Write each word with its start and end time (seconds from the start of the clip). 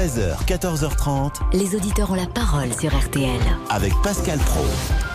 13h, 0.00 0.46
14h30. 0.46 1.30
Les 1.52 1.76
auditeurs 1.76 2.10
ont 2.10 2.14
la 2.14 2.24
parole 2.24 2.72
sur 2.72 2.98
RTL. 2.98 3.38
Avec 3.68 3.92
Pascal 4.02 4.38
Pro. 4.38 4.64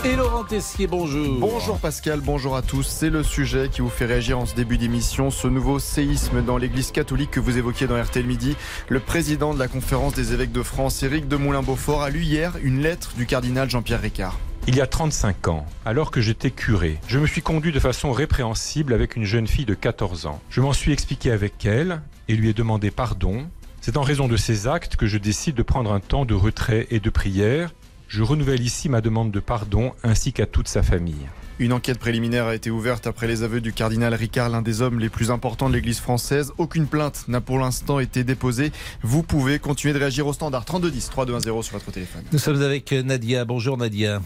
Et 0.08 0.16
Laurent 0.16 0.44
Tessier, 0.44 0.86
bonjour. 0.86 1.40
Bonjour 1.40 1.80
Pascal, 1.80 2.22
bonjour 2.22 2.56
à 2.56 2.62
tous. 2.62 2.84
C'est 2.84 3.10
le 3.10 3.24
sujet 3.24 3.70
qui 3.70 3.82
vous 3.82 3.90
fait 3.90 4.06
réagir 4.06 4.38
en 4.38 4.46
ce 4.46 4.54
début 4.54 4.78
d'émission, 4.78 5.32
ce 5.32 5.48
nouveau 5.48 5.80
séisme 5.80 6.44
dans 6.44 6.60
l'église 6.60 6.92
catholique 6.92 7.32
que 7.32 7.40
vous 7.40 7.58
évoquiez 7.58 7.88
dans 7.88 8.00
RTL 8.00 8.28
Midi. 8.28 8.56
Le 8.88 9.00
président 9.00 9.56
de 9.56 9.60
la 9.60 9.68
conférence 9.68 10.14
des 10.14 10.34
évêques 10.34 10.52
de 10.52 10.62
France, 10.62 11.02
Éric 11.02 11.28
de 11.28 11.36
Moulin-Beaufort, 11.36 12.04
a 12.04 12.12
lu 12.12 12.22
hier 12.22 12.54
une 12.62 12.80
lettre 12.80 13.14
du 13.18 13.26
cardinal 13.26 13.68
Jean-Pierre 13.68 14.02
Ricard. 14.02 14.38
Il 14.68 14.76
y 14.76 14.82
a 14.82 14.86
35 14.88 15.48
ans, 15.48 15.66
alors 15.86 16.12
que 16.12 16.22
j'étais 16.22 16.52
curé, 16.52 17.00
je 17.08 17.18
me 17.18 17.26
suis 17.26 17.42
conduit 17.42 17.72
de 17.72 17.80
façon 17.80 18.12
répréhensible 18.12 18.94
avec 18.94 19.16
une 19.16 19.26
jeune 19.26 19.48
fille 19.48 19.66
de 19.66 19.74
14 19.74 20.28
ans. 20.28 20.40
Je 20.52 20.62
m'en 20.62 20.74
suis 20.74 20.92
expliqué 20.94 21.32
avec 21.32 21.66
elle 21.66 22.04
et 22.28 22.36
lui 22.36 22.50
ai 22.50 22.54
demandé 22.54 22.92
pardon. 22.92 23.48
C'est 23.86 23.98
en 23.98 24.02
raison 24.02 24.28
de 24.28 24.36
ces 24.36 24.66
actes 24.66 24.96
que 24.96 25.06
je 25.06 25.20
décide 25.20 25.54
de 25.54 25.62
prendre 25.62 25.94
un 25.94 26.00
temps 26.00 26.26
de 26.26 26.34
retrait 26.34 26.88
et 26.90 27.00
de 27.00 27.12
prière 27.12 27.72
je 28.08 28.24
renouvelle 28.24 28.62
ici 28.62 28.90
ma 28.90 29.00
demande 29.00 29.30
de 29.30 29.40
pardon 29.40 29.94
ainsi 30.02 30.34
qu'à 30.34 30.48
toute 30.48 30.68
sa 30.68 30.82
famille. 30.82 31.28
Une 31.60 31.72
enquête 31.72 32.00
préliminaire 32.00 32.48
a 32.48 32.56
été 32.56 32.72
ouverte 32.72 33.06
après 33.06 33.28
les 33.28 33.44
aveux 33.44 33.62
du 33.62 33.74
cardinal 33.74 34.16
Ricard, 34.16 34.50
l'un 34.50 34.64
des 34.64 34.82
hommes 34.82 35.00
les 35.00 35.10
plus 35.10 35.30
importants 35.30 35.70
de 35.70 35.76
l'Église 35.76 36.00
française. 36.00 36.52
Aucune 36.58 36.88
plainte 36.88 37.28
n'a 37.28 37.42
pour 37.42 37.60
l'instant 37.60 38.00
été 38.00 38.24
déposée. 38.24 38.72
Vous 39.04 39.22
pouvez 39.22 39.60
continuer 39.60 39.94
de 39.94 40.00
réagir 40.00 40.26
au 40.26 40.34
standard 40.34 40.66
3210 40.66 41.10
3210 41.12 41.62
sur 41.62 41.78
votre 41.78 41.92
téléphone. 41.92 42.24
Nous 42.32 42.40
sommes 42.40 42.64
avec 42.64 42.92
Nadia. 42.92 43.46
Bonjour 43.46 43.78
Nadia. 43.78 44.20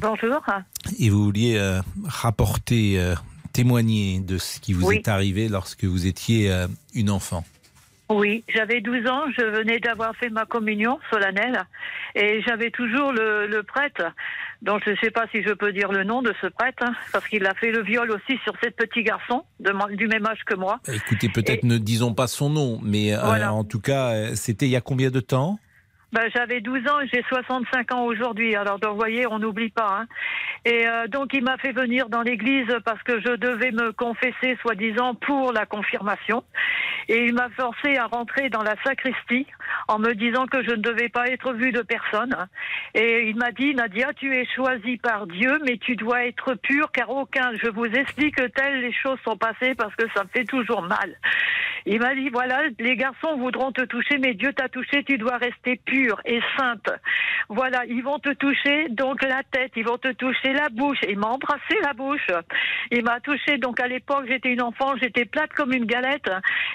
Bonjour. 0.00 0.40
Et 1.00 1.10
vous 1.10 1.24
vouliez 1.24 1.56
euh, 1.58 1.82
rapporter, 2.06 3.00
euh, 3.00 3.16
témoigner 3.52 4.20
de 4.20 4.38
ce 4.38 4.60
qui 4.60 4.72
vous 4.72 4.92
est 4.92 5.08
arrivé 5.08 5.48
lorsque 5.48 5.82
vous 5.82 6.06
étiez 6.06 6.52
euh, 6.52 6.68
une 6.94 7.10
enfant. 7.10 7.44
Oui, 8.10 8.42
j'avais 8.52 8.80
12 8.80 9.06
ans, 9.06 9.22
je 9.38 9.44
venais 9.44 9.78
d'avoir 9.78 10.16
fait 10.16 10.30
ma 10.30 10.44
communion 10.44 10.98
solennelle 11.12 11.62
et 12.16 12.42
j'avais 12.42 12.72
toujours 12.72 13.12
le, 13.12 13.62
prêtre, 13.62 14.02
dont 14.62 14.80
je 14.84 14.90
ne 14.90 14.96
sais 14.96 15.12
pas 15.12 15.26
si 15.30 15.44
je 15.44 15.52
peux 15.52 15.72
dire 15.72 15.92
le 15.92 16.02
nom 16.02 16.20
de 16.20 16.34
ce 16.40 16.48
prêtre, 16.48 16.82
hein, 16.84 16.92
parce 17.12 17.28
qu'il 17.28 17.46
a 17.46 17.54
fait 17.54 17.70
le 17.70 17.84
viol 17.84 18.10
aussi 18.10 18.36
sur 18.42 18.52
cette 18.60 18.74
petit 18.74 19.04
garçon 19.04 19.44
du 19.60 20.08
même 20.08 20.26
âge 20.26 20.40
que 20.44 20.56
moi. 20.56 20.80
Écoutez, 20.92 21.28
peut-être 21.28 21.62
ne 21.62 21.78
disons 21.78 22.12
pas 22.12 22.26
son 22.26 22.50
nom, 22.50 22.80
mais 22.82 23.14
euh, 23.14 23.48
en 23.48 23.62
tout 23.62 23.80
cas, 23.80 24.08
euh, 24.08 24.34
c'était 24.34 24.66
il 24.66 24.72
y 24.72 24.76
a 24.76 24.80
combien 24.80 25.10
de 25.10 25.20
temps? 25.20 25.60
Ben, 26.12 26.28
J'avais 26.34 26.60
12 26.60 26.88
ans 26.88 27.00
et 27.00 27.08
j'ai 27.12 27.22
65 27.28 27.92
ans 27.94 28.04
aujourd'hui. 28.04 28.56
Alors, 28.56 28.80
donc, 28.80 28.92
vous 28.92 28.96
voyez, 28.96 29.26
on 29.28 29.38
n'oublie 29.38 29.70
pas. 29.70 30.00
Hein. 30.00 30.06
Et 30.64 30.86
euh, 30.86 31.06
donc, 31.08 31.32
il 31.32 31.42
m'a 31.42 31.56
fait 31.58 31.72
venir 31.72 32.08
dans 32.08 32.22
l'église 32.22 32.68
parce 32.84 33.02
que 33.02 33.20
je 33.20 33.36
devais 33.36 33.70
me 33.70 33.92
confesser, 33.92 34.58
soi-disant, 34.60 35.14
pour 35.14 35.52
la 35.52 35.66
confirmation. 35.66 36.44
Et 37.08 37.24
il 37.24 37.34
m'a 37.34 37.48
forcé 37.50 37.96
à 37.96 38.06
rentrer 38.06 38.50
dans 38.50 38.62
la 38.62 38.74
sacristie 38.84 39.46
en 39.88 39.98
me 39.98 40.14
disant 40.14 40.46
que 40.46 40.62
je 40.62 40.70
ne 40.70 40.82
devais 40.82 41.08
pas 41.08 41.26
être 41.28 41.52
vue 41.54 41.72
de 41.72 41.82
personne. 41.82 42.36
Et 42.94 43.28
il 43.28 43.36
m'a 43.36 43.52
dit, 43.52 43.74
Nadia, 43.74 44.12
tu 44.14 44.36
es 44.36 44.46
choisie 44.54 44.98
par 44.98 45.26
Dieu, 45.26 45.58
mais 45.64 45.78
tu 45.78 45.96
dois 45.96 46.26
être 46.26 46.54
pure, 46.54 46.92
car 46.92 47.10
aucun, 47.10 47.52
je 47.62 47.68
vous 47.70 47.86
explique 47.86 48.36
que 48.36 48.46
telles 48.46 48.80
les 48.80 48.92
choses 48.92 49.18
sont 49.24 49.36
passées 49.36 49.74
parce 49.74 49.94
que 49.96 50.04
ça 50.14 50.24
me 50.24 50.28
fait 50.28 50.44
toujours 50.44 50.82
mal. 50.82 51.16
Il 51.86 51.98
m'a 52.00 52.14
dit, 52.14 52.28
voilà, 52.28 52.60
les 52.78 52.96
garçons 52.96 53.36
voudront 53.38 53.72
te 53.72 53.82
toucher, 53.82 54.18
mais 54.18 54.34
Dieu 54.34 54.52
t'a 54.52 54.68
touché, 54.68 55.02
tu 55.04 55.16
dois 55.16 55.38
rester 55.38 55.80
pure 55.84 56.20
et 56.24 56.40
sainte. 56.58 56.90
Voilà, 57.48 57.84
ils 57.86 58.02
vont 58.02 58.18
te 58.18 58.32
toucher 58.34 58.88
donc 58.90 59.22
la 59.22 59.42
tête, 59.50 59.72
ils 59.76 59.84
vont 59.84 59.98
te 59.98 60.12
toucher 60.12 60.49
la 60.52 60.68
bouche. 60.68 60.98
Il 61.08 61.18
m'a 61.18 61.28
embrassé 61.28 61.78
la 61.82 61.92
bouche. 61.92 62.26
Il 62.90 63.04
m'a 63.04 63.20
touché, 63.20 63.58
donc 63.58 63.80
à 63.80 63.88
l'époque, 63.88 64.24
j'étais 64.28 64.50
une 64.50 64.62
enfant, 64.62 64.94
j'étais 65.00 65.24
plate 65.24 65.52
comme 65.52 65.72
une 65.72 65.84
galette. 65.84 66.30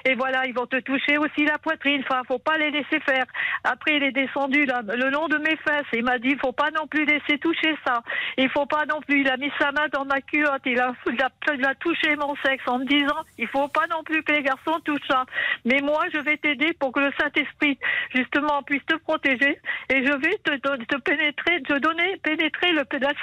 Et 0.05 0.15
voilà, 0.15 0.45
ils 0.45 0.53
vont 0.53 0.65
te 0.65 0.79
toucher 0.79 1.17
aussi 1.17 1.45
la 1.45 1.57
poitrine. 1.57 2.03
Enfin, 2.07 2.21
faut 2.27 2.39
pas 2.39 2.57
les 2.57 2.71
laisser 2.71 2.99
faire. 3.01 3.25
Après, 3.63 3.97
il 3.97 4.03
est 4.03 4.11
descendu 4.11 4.65
là, 4.65 4.81
le 4.87 5.09
long 5.09 5.27
de 5.27 5.37
mes 5.37 5.55
fesses. 5.57 5.85
Il 5.93 6.03
m'a 6.03 6.19
dit, 6.19 6.35
faut 6.41 6.51
pas 6.51 6.71
non 6.71 6.87
plus 6.87 7.05
laisser 7.05 7.37
toucher 7.39 7.75
ça. 7.85 8.01
Il 8.37 8.49
faut 8.49 8.65
pas 8.65 8.85
non 8.85 9.01
plus. 9.01 9.21
Il 9.21 9.29
a 9.29 9.37
mis 9.37 9.51
sa 9.59 9.71
main 9.71 9.87
dans 9.91 10.05
ma 10.05 10.21
culotte. 10.21 10.61
Il 10.65 10.79
a, 10.79 10.93
il 11.07 11.65
a, 11.65 11.75
touché 11.75 12.15
mon 12.15 12.35
sexe 12.45 12.63
en 12.67 12.79
me 12.79 12.85
disant, 12.85 13.21
il 13.37 13.47
faut 13.47 13.67
pas 13.67 13.87
non 13.89 14.03
plus 14.03 14.23
que 14.23 14.33
les 14.33 14.43
garçons 14.43 14.79
touchent 14.83 15.07
ça. 15.09 15.25
Mais 15.65 15.81
moi, 15.81 16.05
je 16.13 16.19
vais 16.19 16.37
t'aider 16.37 16.73
pour 16.73 16.91
que 16.91 16.99
le 16.99 17.11
Saint-Esprit, 17.19 17.77
justement, 18.15 18.63
puisse 18.63 18.85
te 18.85 18.95
protéger. 18.95 19.59
Et 19.89 20.05
je 20.05 20.13
vais 20.13 20.37
te, 20.43 20.97
pénétrer, 20.97 21.61
te 21.63 21.77
donner, 21.79 22.17
pénétrer 22.23 22.71
le, 22.71 22.83
le 22.91 23.15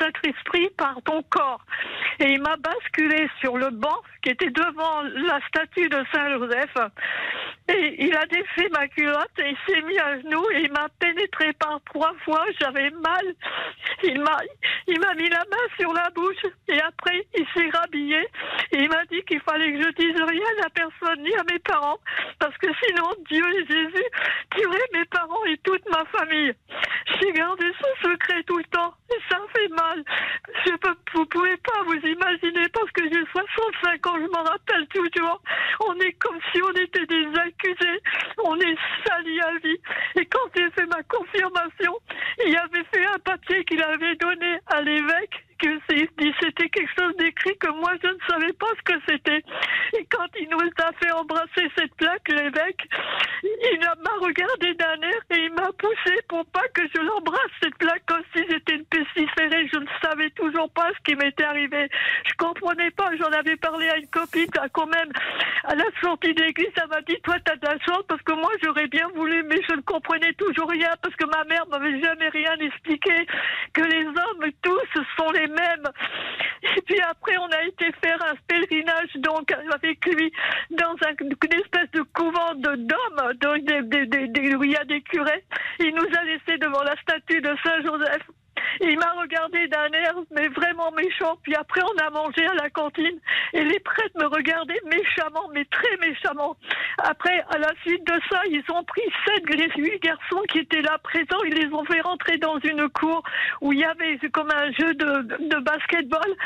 Par 0.76 1.00
ton 1.04 1.22
corps. 1.30 1.64
Et 2.20 2.32
il 2.32 2.42
m'a 2.42 2.56
basculé 2.56 3.28
sur 3.40 3.56
le 3.56 3.70
banc 3.70 4.02
qui 4.22 4.30
était 4.30 4.50
devant 4.50 5.02
la 5.02 5.40
statue 5.48 5.88
de 5.88 6.04
Saint-Joseph. 6.12 6.76
Et 7.68 8.04
il 8.04 8.16
a 8.16 8.26
défait 8.26 8.68
ma 8.70 8.86
culotte 8.88 9.30
et 9.38 9.50
il 9.50 9.56
s'est 9.66 9.80
mis 9.82 9.98
à 9.98 10.20
genoux 10.20 10.44
et 10.52 10.62
il 10.62 10.72
m'a 10.72 10.88
pénétré 10.98 11.52
par 11.54 11.80
trois 11.86 12.12
fois. 12.24 12.44
J'avais 12.60 12.90
mal. 12.90 13.34
Il 14.02 14.20
m'a, 14.20 14.38
il 14.88 15.00
m'a 15.00 15.14
mis 15.14 15.28
la 15.28 15.38
main 15.38 15.66
sur 15.78 15.92
la 15.92 16.10
bouche 16.10 16.44
et 16.68 16.80
après 16.80 17.26
il 17.34 17.46
s'est 17.54 17.70
rhabillé 17.72 18.18
et 18.72 18.78
il 18.78 18.88
m'a 18.88 19.04
dit 19.06 19.22
qu'il 19.22 19.40
fallait 19.40 19.72
que 19.72 19.82
je 19.82 19.90
dise 19.90 20.20
rien 20.20 20.66
à 20.66 20.70
personne 20.70 21.22
ni 21.22 21.34
à 21.34 21.44
mes 21.50 21.58
parents 21.60 21.98
parce 22.38 22.56
que 22.58 22.66
sinon 22.84 23.08
Dieu 23.30 23.44
et 23.54 23.66
Jésus 23.66 24.06
tueraient 24.54 24.90
mes 24.92 25.04
parents 25.06 25.44
et 25.46 25.56
toute 25.58 25.88
ma 25.88 26.04
famille. 26.06 26.52
J'ai 27.22 27.32
gardé 27.34 27.64
ce 27.78 28.08
secret 28.08 28.42
tout 28.44 28.58
le 28.58 28.64
temps 28.64 28.92
et 29.08 29.18
ça 29.30 29.38
fait 29.54 29.68
mal. 29.68 30.02
Je 30.66 30.72
peux, 30.76 30.94
vous 31.14 31.26
pouvez 31.26 31.56
pas 31.58 31.82
vous 31.84 31.94
imaginer 31.94 32.68
parce 32.72 32.90
que 32.90 33.04
j'ai 33.04 33.24
65 33.30 34.06
ans, 34.08 34.16
je 34.18 34.26
m'en 34.26 34.42
rappelle 34.42 34.86
toujours. 34.88 35.40
On 35.86 35.94
est 36.00 36.12
comme 36.14 36.38
si 36.52 36.60
on 36.62 36.72
était 36.72 37.06
des 37.06 37.26
accusés. 37.38 38.02
On 38.42 38.58
est 38.58 38.76
salis 39.06 39.40
à 39.40 39.52
vie. 39.62 39.78
Et 40.16 40.26
quand 40.26 40.50
j'ai 40.56 40.68
fait 40.70 40.86
ma 40.86 41.02
confirmation, 41.04 41.96
il 42.44 42.56
avait 42.56 42.84
fait 42.92 43.06
un 43.06 43.18
papier 43.20 43.64
qu'il 43.66 43.82
avait 43.82 44.16
donné 44.16 44.58
à 44.66 44.80
l'évêque 44.80 45.44
que 45.62 46.32
c'était 46.40 46.68
quelque 46.68 46.90
chose 46.98 47.16
d'écrit 47.16 47.56
que 47.58 47.70
moi 47.70 47.92
je 48.02 48.08
ne 48.08 48.18
savais 48.28 48.52
pas 48.54 48.66
ce 48.78 48.92
que 48.92 49.00
c'était. 49.08 49.42
Et 49.98 50.04
quand 50.10 50.26
il 50.38 50.48
nous 50.50 50.58
a 50.58 50.92
fait 51.00 51.12
embrasser 51.12 51.70
cette 51.76 51.94
plaque, 51.94 52.28
l'évêque, 52.28 52.88
il 53.44 53.78
m'a 53.80 54.16
regardé 54.20 54.74
d'un 54.74 55.00
air 55.02 55.20
et 55.30 55.44
il 55.44 55.52
m'a 55.52 55.70
poussé 55.78 56.18
pour 56.28 56.44
pas 56.46 56.66
que 56.74 56.82
je 56.94 57.00
l'embrasse 57.00 57.52
cette 57.62 57.76
plaque 57.76 58.02
comme 58.06 58.22
si 58.34 58.44
j'étais 58.50 58.74
une 58.74 58.84
pestiférée. 58.86 59.68
Je 59.72 59.78
ne 59.78 59.86
savais 60.02 60.30
toujours 60.30 60.70
pas 60.70 60.90
ce 60.96 61.02
qui 61.04 61.16
m'était 61.16 61.44
arrivé. 61.44 61.88
Je 62.26 62.34
comprenais 62.38 62.90
pas. 62.90 63.10
J'en 63.18 63.30
avais 63.32 63.56
parlé 63.56 63.88
à 63.88 63.98
une 63.98 64.08
copine 64.08 64.50
quand 64.72 64.86
même 64.86 65.12
à 65.64 65.74
la 65.74 65.84
sortie 66.02 66.34
d'église. 66.34 66.68
Elle 66.76 66.88
m'a 66.88 67.00
dit 67.02 67.16
toi 67.22 67.36
t'as 67.44 67.56
de 67.56 67.66
la 67.66 67.78
chance 67.84 68.04
parce 68.08 68.22
que 68.22 68.32
moi 68.32 68.50
j'aurais 68.62 68.88
bien 68.88 69.08
voulu, 69.14 69.42
mais 69.44 69.60
je 69.68 69.74
ne 69.74 69.82
comprenais 69.82 70.32
toujours 70.34 70.68
rien 70.68 70.90
parce 71.02 71.14
que 71.16 71.26
ma 71.26 71.44
mère 71.44 71.66
m'avait 71.68 72.00
jamais 72.00 72.28
rien 72.28 72.54
expliqué. 72.60 73.26
Que 73.72 73.82
les 73.82 74.06
hommes 74.06 74.50
tous 74.62 75.02
sont 75.16 75.30
les 75.32 75.46
même. 75.46 75.88
Et 76.62 76.80
puis 76.82 77.00
après, 77.00 77.36
on 77.38 77.48
a 77.48 77.64
été 77.64 77.90
faire 78.04 78.18
un 78.24 78.34
pèlerinage 78.46 79.14
donc 79.16 79.50
avec 79.52 80.04
lui 80.06 80.32
dans 80.70 80.94
une 81.20 81.60
espèce 81.60 81.90
de 81.92 82.02
couvent 82.02 82.54
de 82.54 82.76
d'hommes, 82.76 83.22
où 84.58 84.64
il 84.64 84.70
y 84.70 84.76
a 84.76 84.84
des 84.84 85.00
curés. 85.02 85.44
Il 85.80 85.94
nous 85.94 86.06
a 86.16 86.24
laissé 86.24 86.58
devant 86.58 86.82
la 86.82 86.96
statue 87.02 87.40
de 87.40 87.54
Saint 87.64 87.82
Joseph. 87.82 88.22
Il 88.80 88.98
m'a 88.98 89.12
regardé 89.20 89.68
d'un 89.68 89.90
air, 89.92 90.14
mais 90.30 90.48
vraiment 90.48 90.90
méchant. 90.92 91.36
Puis 91.42 91.54
après, 91.54 91.80
on 91.82 92.06
a 92.06 92.10
mangé 92.10 92.44
à 92.46 92.54
la 92.54 92.70
cantine. 92.70 93.18
Et 93.52 93.64
les 93.64 93.78
prêtres 93.80 94.18
me 94.18 94.26
regardaient 94.26 94.80
méchamment, 94.86 95.48
mais 95.52 95.64
très 95.66 95.96
méchamment. 95.98 96.56
Après, 96.98 97.44
à 97.50 97.58
la 97.58 97.72
suite 97.82 98.06
de 98.06 98.20
ça, 98.30 98.40
ils 98.48 98.64
ont 98.70 98.84
pris 98.84 99.02
sept, 99.26 99.44
huit 99.76 100.02
garçons 100.02 100.42
qui 100.50 100.58
étaient 100.60 100.82
là 100.82 100.98
présents. 100.98 101.42
Ils 101.46 101.54
les 101.54 101.72
ont 101.72 101.84
fait 101.84 102.00
rentrer 102.00 102.38
dans 102.38 102.58
une 102.60 102.88
cour 102.88 103.22
où 103.60 103.72
il 103.72 103.80
y 103.80 103.84
avait 103.84 104.18
comme 104.32 104.50
un 104.50 104.70
jeu 104.72 104.94
de, 104.94 105.48
de 105.48 105.60
basketball. 105.60 106.36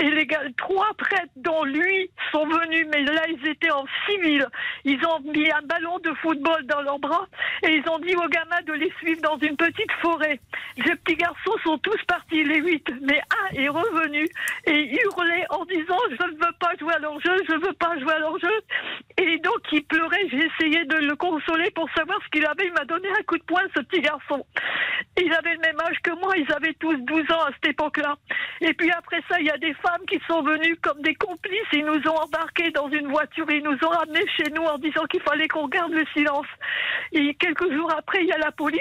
Et 0.00 0.10
les 0.10 0.26
gars, 0.26 0.42
trois 0.56 0.92
prêtres, 0.96 1.32
dont 1.36 1.64
lui, 1.64 2.10
sont 2.30 2.46
venus, 2.46 2.86
mais 2.92 3.02
là, 3.02 3.22
ils 3.28 3.48
étaient 3.48 3.70
en 3.70 3.84
civil. 4.06 4.46
Ils 4.84 5.04
ont 5.04 5.20
mis 5.20 5.50
un 5.50 5.62
ballon 5.62 5.98
de 5.98 6.12
football 6.22 6.64
dans 6.66 6.82
leurs 6.82 7.00
bras 7.00 7.26
et 7.64 7.68
ils 7.68 7.88
ont 7.90 7.98
dit 7.98 8.14
aux 8.14 8.28
gamins 8.28 8.62
de 8.66 8.74
les 8.74 8.92
suivre 8.98 9.20
dans 9.22 9.38
une 9.38 9.56
petite 9.56 9.90
forêt. 10.00 10.38
Les 10.76 10.94
petits 10.96 11.16
garçons 11.16 11.56
sont 11.64 11.78
tous 11.78 12.00
partis, 12.06 12.44
les 12.44 12.60
huit, 12.60 12.86
mais 13.02 13.20
un 13.20 13.56
est 13.56 13.68
revenu 13.68 14.28
et 14.66 15.00
hurlait 15.02 15.46
en 15.50 15.64
disant 15.64 15.98
Je 16.10 16.26
ne 16.26 16.32
veux 16.32 16.52
pas 16.60 16.72
jouer 16.78 16.94
à 16.94 16.98
leur 17.00 17.20
jeu, 17.20 17.34
je 17.48 17.54
ne 17.54 17.60
veux 17.60 17.72
pas 17.72 17.98
jouer 17.98 18.12
à 18.12 18.18
leur 18.20 18.38
jeu. 18.38 18.60
Et 19.18 19.38
donc, 19.38 19.60
il 19.72 19.84
pleurait. 19.84 20.28
J'ai 20.30 20.46
essayé 20.46 20.84
de 20.84 20.96
le 20.96 21.16
consoler 21.16 21.70
pour 21.72 21.88
savoir 21.96 22.18
ce 22.24 22.28
qu'il 22.30 22.46
avait. 22.46 22.66
Il 22.66 22.72
m'a 22.72 22.84
donné 22.84 23.08
un 23.08 23.22
coup 23.24 23.36
de 23.36 23.42
poing, 23.42 23.62
ce 23.74 23.80
petit 23.80 24.00
garçon. 24.00 24.46
Il 25.20 25.32
avait 25.32 25.54
le 25.54 25.60
même 25.60 25.80
âge 25.80 25.96
que 26.02 26.12
moi, 26.20 26.36
ils 26.36 26.50
avaient 26.52 26.74
tous 26.74 26.96
12 26.96 27.20
ans 27.32 27.42
à 27.42 27.50
cette 27.54 27.72
époque-là. 27.72 28.16
Et 28.60 28.72
puis 28.74 28.90
après 28.92 29.20
ça, 29.28 29.40
il 29.40 29.46
y 29.46 29.50
a 29.50 29.58
des 29.58 29.74
femmes 29.74 29.87
qui 30.08 30.20
sont 30.28 30.42
venues 30.42 30.76
comme 30.76 31.00
des 31.02 31.14
complices. 31.14 31.72
Ils 31.72 31.84
nous 31.84 32.00
ont 32.08 32.16
embarqués 32.16 32.70
dans 32.70 32.88
une 32.88 33.08
voiture, 33.08 33.46
ils 33.50 33.62
nous 33.62 33.76
ont 33.84 33.90
ramenés 33.90 34.26
chez 34.36 34.50
nous 34.54 34.62
en 34.62 34.78
disant 34.78 35.04
qu'il 35.06 35.22
fallait 35.22 35.48
qu'on 35.48 35.68
garde 35.68 35.92
le 35.92 36.04
silence. 36.14 36.46
Et 37.12 37.34
quelques 37.34 37.72
jours 37.72 37.90
après, 37.96 38.22
il 38.22 38.28
y 38.28 38.32
a 38.32 38.38
la 38.38 38.52
police. 38.52 38.80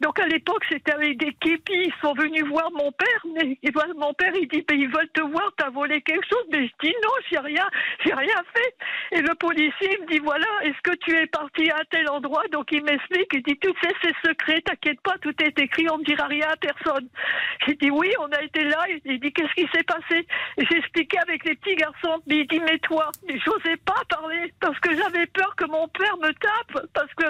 Donc 0.00 0.18
à 0.18 0.26
l'époque, 0.26 0.64
c'était 0.70 0.92
avec 0.92 1.18
des 1.18 1.32
képis. 1.34 1.72
Ils 1.72 1.94
sont 2.00 2.14
venus 2.14 2.44
voir 2.44 2.70
mon 2.72 2.90
père. 2.92 3.26
Mais 3.34 3.58
mon 3.96 4.14
père, 4.14 4.32
il 4.34 4.48
dit, 4.48 4.64
ils 4.70 4.88
veulent 4.88 5.10
te 5.12 5.22
voir, 5.22 5.50
t'as 5.56 5.70
volé 5.70 6.00
quelque 6.02 6.26
chose. 6.28 6.44
Mais 6.52 6.66
je 6.66 6.72
dis 6.82 6.94
non, 7.02 7.10
j'ai 7.30 7.38
rien, 7.38 7.66
j'ai 8.04 8.14
rien 8.14 8.42
fait. 8.54 9.18
Et 9.18 9.20
le 9.20 9.34
policier 9.34 9.98
me 10.00 10.06
dit, 10.06 10.18
voilà, 10.18 10.46
est-ce 10.62 10.80
que 10.82 10.96
tu 10.96 11.16
es 11.16 11.26
parti 11.26 11.70
à 11.70 11.80
tel 11.90 12.08
endroit? 12.10 12.44
Donc 12.52 12.70
il 12.72 12.82
m'explique, 12.84 13.28
il 13.32 13.42
dit, 13.42 13.58
tu 13.58 13.70
sais, 13.82 13.94
c'est 14.02 14.28
secret, 14.28 14.60
t'inquiète 14.62 15.00
pas, 15.02 15.16
tout 15.20 15.34
est 15.42 15.58
écrit, 15.58 15.86
on 15.90 15.98
ne 15.98 16.04
dira 16.04 16.26
rien 16.26 16.48
à 16.48 16.56
personne. 16.56 17.08
J'ai 17.66 17.74
dit, 17.74 17.90
oui, 17.90 18.12
on 18.20 18.30
a 18.32 18.42
été 18.42 18.64
là. 18.64 18.84
Il 19.04 19.20
dit, 19.20 19.32
qu'est-ce 19.32 19.54
qui 19.54 19.68
s'est 19.74 19.84
passé? 19.84 20.26
J'ai 20.58 20.78
expliqué 20.78 21.18
avec 21.20 21.44
les 21.44 21.54
petits 21.54 21.76
garçons. 21.76 22.20
Mais 22.26 22.38
il 22.38 22.46
dit, 22.46 22.60
mais 22.60 22.78
toi, 22.78 23.10
j'osais 23.28 23.76
pas 23.78 24.02
parler 24.08 24.52
parce 24.60 24.78
que 24.80 24.94
j'avais 24.96 25.26
peur 25.26 25.54
que 25.56 25.64
mon 25.66 25.88
père 25.88 26.16
me 26.18 26.32
tape, 26.32 26.86
parce 26.94 27.12
que 27.14 27.24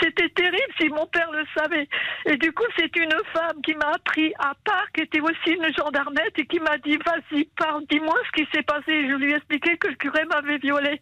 c'était 0.00 0.28
terrible 0.30 0.72
si 0.80 0.88
mon 0.88 1.06
père 1.06 1.30
le 1.32 1.44
savait. 1.56 1.88
Et 2.26 2.36
du 2.36 2.52
coup, 2.52 2.64
c'est 2.76 2.94
une 2.96 3.14
femme 3.32 3.60
qui 3.62 3.74
m'a 3.74 3.90
appris 3.94 4.32
à 4.38 4.54
part, 4.64 4.90
qui 4.92 5.02
était 5.02 5.20
aussi 5.20 5.50
une 5.50 5.72
gendarmette, 5.74 6.38
et 6.38 6.46
qui 6.46 6.60
m'a 6.60 6.78
dit, 6.78 6.98
vas-y, 7.04 7.44
parle, 7.56 7.84
dis-moi 7.90 8.14
ce 8.26 8.42
qui 8.42 8.48
s'est 8.52 8.62
passé. 8.62 9.08
Je 9.08 9.14
lui 9.14 9.32
ai 9.32 9.36
expliqué 9.36 9.76
que 9.76 9.88
le 9.88 9.94
curé 9.94 10.24
m'avait 10.24 10.58
violée. 10.58 11.00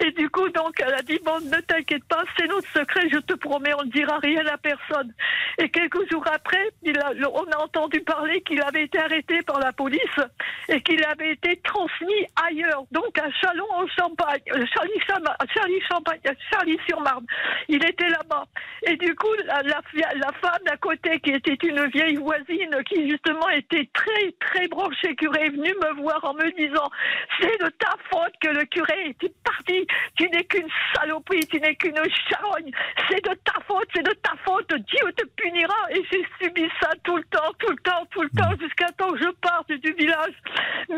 Et 0.00 0.12
du 0.12 0.30
coup, 0.30 0.48
donc, 0.50 0.74
elle 0.80 0.94
a 0.94 1.02
dit, 1.02 1.18
bon, 1.24 1.40
ne 1.40 1.60
t'inquiète 1.60 2.04
pas, 2.04 2.22
c'est 2.38 2.46
notre 2.46 2.68
secret, 2.68 3.08
je 3.12 3.18
te 3.18 3.34
promets, 3.34 3.74
on 3.74 3.84
ne 3.84 3.90
dira 3.90 4.18
rien 4.18 4.46
à 4.46 4.56
personne. 4.56 5.12
Et 5.58 5.68
quelques 5.70 6.08
jours 6.10 6.24
après, 6.32 6.70
il 6.82 6.96
a, 6.98 7.10
on 7.32 7.44
a 7.50 7.58
entendu 7.58 8.00
parler 8.02 8.40
qu'il 8.42 8.62
avait 8.62 8.84
été 8.84 8.98
arrêté 8.98 9.42
par 9.42 9.58
la 9.58 9.72
police 9.72 10.20
et 10.68 10.80
qu'il 10.82 11.02
avait 11.04 11.32
été 11.32 11.56
transmis 11.64 12.26
ailleurs, 12.46 12.84
donc 12.92 13.18
à 13.18 13.28
Chalon 13.40 13.66
en 13.72 13.86
Champagne, 13.88 14.40
euh, 14.52 14.64
Charlie, 14.72 15.00
Charlie, 15.54 15.80
Champagne, 15.90 16.20
euh, 16.28 16.32
Charlie 16.52 16.78
sur 16.88 17.00
Marne. 17.00 17.26
Il 17.68 17.84
était 17.84 18.08
là-bas. 18.08 18.44
Et 18.86 18.96
du 18.96 19.14
coup, 19.16 19.34
la, 19.46 19.62
femme 20.40 20.62
d'à 20.64 20.76
côté, 20.76 21.18
qui 21.20 21.30
était 21.30 21.58
une 21.66 21.86
vieille 21.88 22.16
voisine, 22.16 22.76
qui 22.88 23.10
justement 23.10 23.48
était 23.48 23.88
très, 23.92 24.32
très 24.40 24.68
branchée 24.68 25.16
curé, 25.16 25.46
est 25.46 25.50
venue 25.50 25.74
me 25.82 26.02
voir 26.02 26.24
en 26.24 26.34
me 26.34 26.50
disant, 26.56 26.88
c'est 27.40 27.60
de 27.60 27.68
ta 27.78 27.96
faute 28.10 28.32
que 28.40 28.48
le 28.48 28.64
curé 28.66 29.16
est 29.20 29.32
parti. 29.42 29.86
Tu 30.16 30.28
n'es 30.30 30.44
qu'une 30.44 30.68
saloperie, 30.94 31.46
tu 31.46 31.60
n'es 31.60 31.74
qu'une 31.76 32.00
charogne. 32.30 32.70
C'est 33.08 33.24
de 33.24 33.34
ta 33.44 33.54
faute, 33.66 33.88
c'est 33.94 34.02
de 34.02 34.12
ta 34.22 34.32
faute. 34.44 34.68
Dieu 34.68 35.12
te 35.16 35.24
punira. 35.36 35.74
Et 35.90 36.02
j'ai 36.10 36.26
subi 36.40 36.68
ça 36.80 36.90
tout 37.04 37.16
le 37.16 37.24
temps, 37.24 37.52
tout 37.58 37.70
le 37.70 37.78
temps, 37.78 38.04
tout 38.10 38.22
le 38.22 38.30
temps, 38.30 38.50
jusqu'à 38.60 38.86
temps 38.96 39.12
que 39.12 39.18
je 39.18 39.30
parte 39.40 39.72
du 39.72 39.92
village. 39.92 40.34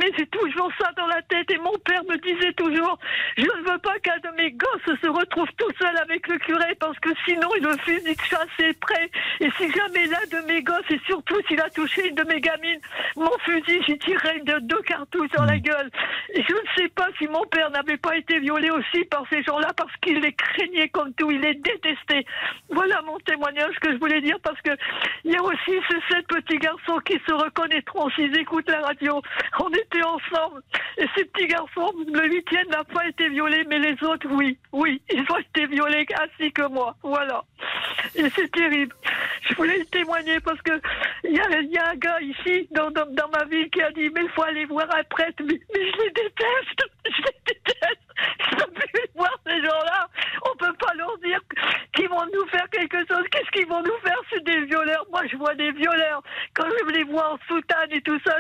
Mais 0.01 0.11
j'ai 0.17 0.27
toujours 0.27 0.71
ça 0.81 0.91
dans 0.97 1.07
la 1.07 1.21
tête. 1.23 1.51
Et 1.51 1.59
mon 1.59 1.77
père 1.85 2.03
me 2.05 2.17
disait 2.17 2.53
toujours, 2.55 2.99
je 3.37 3.43
ne 3.43 3.71
veux 3.71 3.79
pas 3.79 3.99
qu'un 3.99 4.19
de 4.19 4.35
mes 4.37 4.51
gosses 4.53 4.97
se 5.03 5.09
retrouve 5.09 5.49
tout 5.59 5.71
seul 5.79 5.95
avec 5.99 6.27
le 6.27 6.39
curé 6.39 6.75
parce 6.81 6.99
que 7.01 7.11
sinon 7.27 7.49
le 7.61 7.77
fusil 7.79 8.15
de 8.15 8.23
chasse 8.23 8.49
est 8.61 8.79
prêt. 8.81 9.11
Et 9.41 9.51
si 9.59 9.71
jamais 9.71 10.07
l'un 10.07 10.41
de 10.41 10.47
mes 10.47 10.63
gosses, 10.63 10.91
et 10.91 11.01
surtout 11.07 11.39
s'il 11.47 11.61
a 11.61 11.69
touché 11.69 12.09
une 12.09 12.15
de 12.15 12.25
mes 12.25 12.41
gamines, 12.41 12.81
mon 13.17 13.37
fusil, 13.45 13.83
j'y 13.87 13.99
tirerai 13.99 14.41
de 14.41 14.59
deux 14.61 14.81
cartouches 14.83 15.31
dans 15.37 15.45
la 15.45 15.57
mm. 15.57 15.61
gueule. 15.61 15.91
Et 16.35 16.43
je 16.43 16.55
ne 16.55 16.69
sais 16.77 16.89
pas 16.89 17.09
si 17.19 17.27
mon 17.29 17.45
père 17.47 17.71
n'avait 17.71 17.99
pas 17.99 18.17
été 18.17 18.39
violé 18.39 18.71
aussi 18.71 19.05
par 19.05 19.25
ces 19.29 19.43
gens-là 19.43 19.73
parce 19.77 19.95
qu'il 20.01 20.21
les 20.21 20.33
craignait 20.33 20.89
comme 20.89 21.13
tout, 21.15 21.31
il 21.31 21.41
les 21.41 21.55
détestait. 21.55 22.25
Voilà 22.71 23.03
mon 23.03 23.19
témoignage 23.19 23.75
que 23.81 23.93
je 23.93 23.99
voulais 23.99 24.23
dire 24.23 24.39
parce 24.43 24.61
que 24.63 24.71
il 25.25 25.33
y 25.33 25.37
a 25.37 25.43
aussi 25.43 25.73
ces 25.91 26.15
sept 26.15 26.27
petits 26.27 26.59
garçons 26.59 26.99
qui 27.05 27.21
se 27.27 27.33
reconnaîtront 27.33 28.09
s'ils 28.11 28.37
écoutent 28.39 28.71
la 28.71 28.81
radio. 28.81 29.21
On 29.59 29.69
ensemble 29.99 30.63
et 30.97 31.07
ces 31.17 31.25
petits 31.25 31.47
garçons, 31.47 31.93
le 32.07 32.29
huitième 32.29 32.69
n'a 32.69 32.85
pas 32.85 33.07
été 33.09 33.29
violé, 33.29 33.65
mais 33.69 33.79
les 33.79 34.03
autres, 34.05 34.27
oui, 34.31 34.59
oui, 34.73 35.01
ils 35.13 35.25
ont 35.31 35.39
été 35.39 35.67
violés 35.67 36.07
ainsi 36.21 36.53
que 36.53 36.67
moi. 36.69 36.95
Voilà. 37.03 37.43
Et 38.15 38.29
c'est 38.31 38.51
terrible. 38.53 38.95
Je 39.49 39.55
voulais 39.55 39.85
témoigner 39.87 40.41
parce 40.41 40.61
que 40.63 40.81
il 41.25 41.35
y 41.35 41.79
a, 41.79 41.91
un 41.91 41.95
gars 41.97 42.21
ici 42.21 42.69
dans, 42.71 42.91
dans, 42.91 43.29
ma 43.33 43.45
ville 43.45 43.69
qui 43.71 43.83
a 43.83 43.91
dit 43.93 44.09
mais 44.15 44.23
il 44.25 44.31
faut 44.31 44.43
aller 44.43 44.65
voir 44.67 44.87
un 44.95 45.03
prêtre. 45.05 45.43
Mais, 45.45 45.61
je 45.75 46.05
les 46.05 46.11
déteste. 46.11 46.91
Je 47.11 47.23
les 47.23 47.55
déteste. 47.55 48.01
Je 48.39 48.57
peux 48.57 48.71
plus 48.73 49.09
voir 49.15 49.35
ces 49.47 49.61
gens-là. 49.61 50.09
On 50.45 50.57
peut 50.57 50.75
pas 50.75 50.95
leur 50.95 51.19
dire 51.19 51.41
vont 52.11 52.27
nous 52.35 52.47
faire 52.51 52.69
quelque 52.71 52.99
chose. 53.09 53.25
Qu'est-ce 53.31 53.51
qu'ils 53.53 53.69
vont 53.69 53.83
nous 53.83 53.99
faire? 54.05 54.21
C'est 54.31 54.45
des 54.45 54.65
violeurs. 54.67 55.07
Moi, 55.11 55.23
je 55.31 55.37
vois 55.37 55.55
des 55.55 55.73
violeurs. 55.73 56.23
Quand 56.55 56.67
je 56.67 56.93
les 56.93 57.05
vois 57.05 57.35
en 57.35 57.39
soutane 57.49 57.91
et 57.93 58.03
tout 58.03 58.19
ça, 58.27 58.35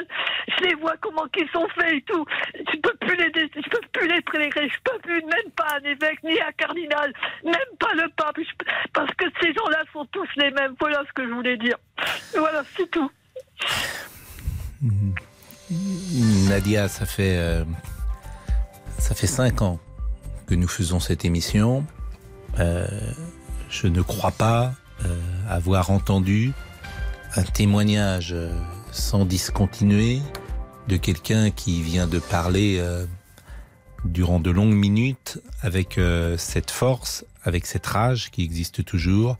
je 0.48 0.64
les 0.64 0.74
vois 0.74 0.94
comment 1.00 1.26
qu'ils 1.28 1.48
sont 1.50 1.66
faits 1.76 1.94
et 1.94 2.02
tout. 2.02 2.24
Je 2.54 2.78
peux 2.80 2.96
plus 3.00 3.16
les, 3.16 3.30
je 3.34 3.70
peux 3.70 3.86
plus 3.92 4.08
les 4.08 4.20
prélérer. 4.22 4.68
Je 4.68 4.80
peux 4.84 4.98
plus 4.98 5.22
même 5.22 5.50
pas 5.56 5.78
un 5.80 5.84
évêque 5.88 6.22
ni 6.22 6.40
un 6.40 6.52
cardinal, 6.56 7.12
même 7.44 7.72
pas 7.78 7.94
le 7.94 8.08
pape, 8.16 8.36
parce 8.92 9.14
que 9.14 9.24
ces 9.40 9.52
gens-là 9.54 9.82
sont 9.92 10.04
tous 10.06 10.28
les 10.36 10.50
mêmes. 10.50 10.74
Voilà 10.78 11.02
ce 11.08 11.12
que 11.12 11.26
je 11.26 11.32
voulais 11.32 11.56
dire. 11.56 11.76
Voilà, 12.36 12.62
c'est 12.76 12.90
tout. 12.90 13.10
Nadia, 16.48 16.88
ça 16.88 17.06
fait 17.06 17.36
euh, 17.38 17.64
ça 18.98 19.14
fait 19.14 19.26
cinq 19.26 19.62
ans 19.62 19.78
que 20.46 20.54
nous 20.54 20.68
faisons 20.68 20.98
cette 21.00 21.24
émission. 21.24 21.84
Euh, 22.58 22.86
je 23.70 23.86
ne 23.86 24.02
crois 24.02 24.32
pas 24.32 24.74
euh, 25.04 25.18
avoir 25.48 25.90
entendu 25.90 26.52
un 27.36 27.42
témoignage 27.44 28.34
sans 28.92 29.24
discontinuer 29.24 30.20
de 30.88 30.96
quelqu'un 30.96 31.50
qui 31.50 31.82
vient 31.82 32.06
de 32.06 32.18
parler 32.18 32.78
euh, 32.78 33.06
durant 34.04 34.40
de 34.40 34.50
longues 34.50 34.74
minutes 34.74 35.38
avec 35.62 35.98
euh, 35.98 36.36
cette 36.36 36.70
force, 36.70 37.24
avec 37.44 37.66
cette 37.66 37.86
rage 37.86 38.30
qui 38.30 38.42
existe 38.42 38.84
toujours, 38.84 39.36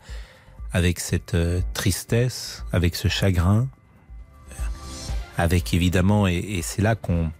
avec 0.72 1.00
cette 1.00 1.34
euh, 1.34 1.60
tristesse, 1.74 2.64
avec 2.72 2.94
ce 2.94 3.08
chagrin, 3.08 3.68
avec 5.36 5.74
évidemment, 5.74 6.28
et, 6.28 6.36
et 6.36 6.62
c'est 6.62 6.82
là 6.82 6.94
qu'on 6.94 7.32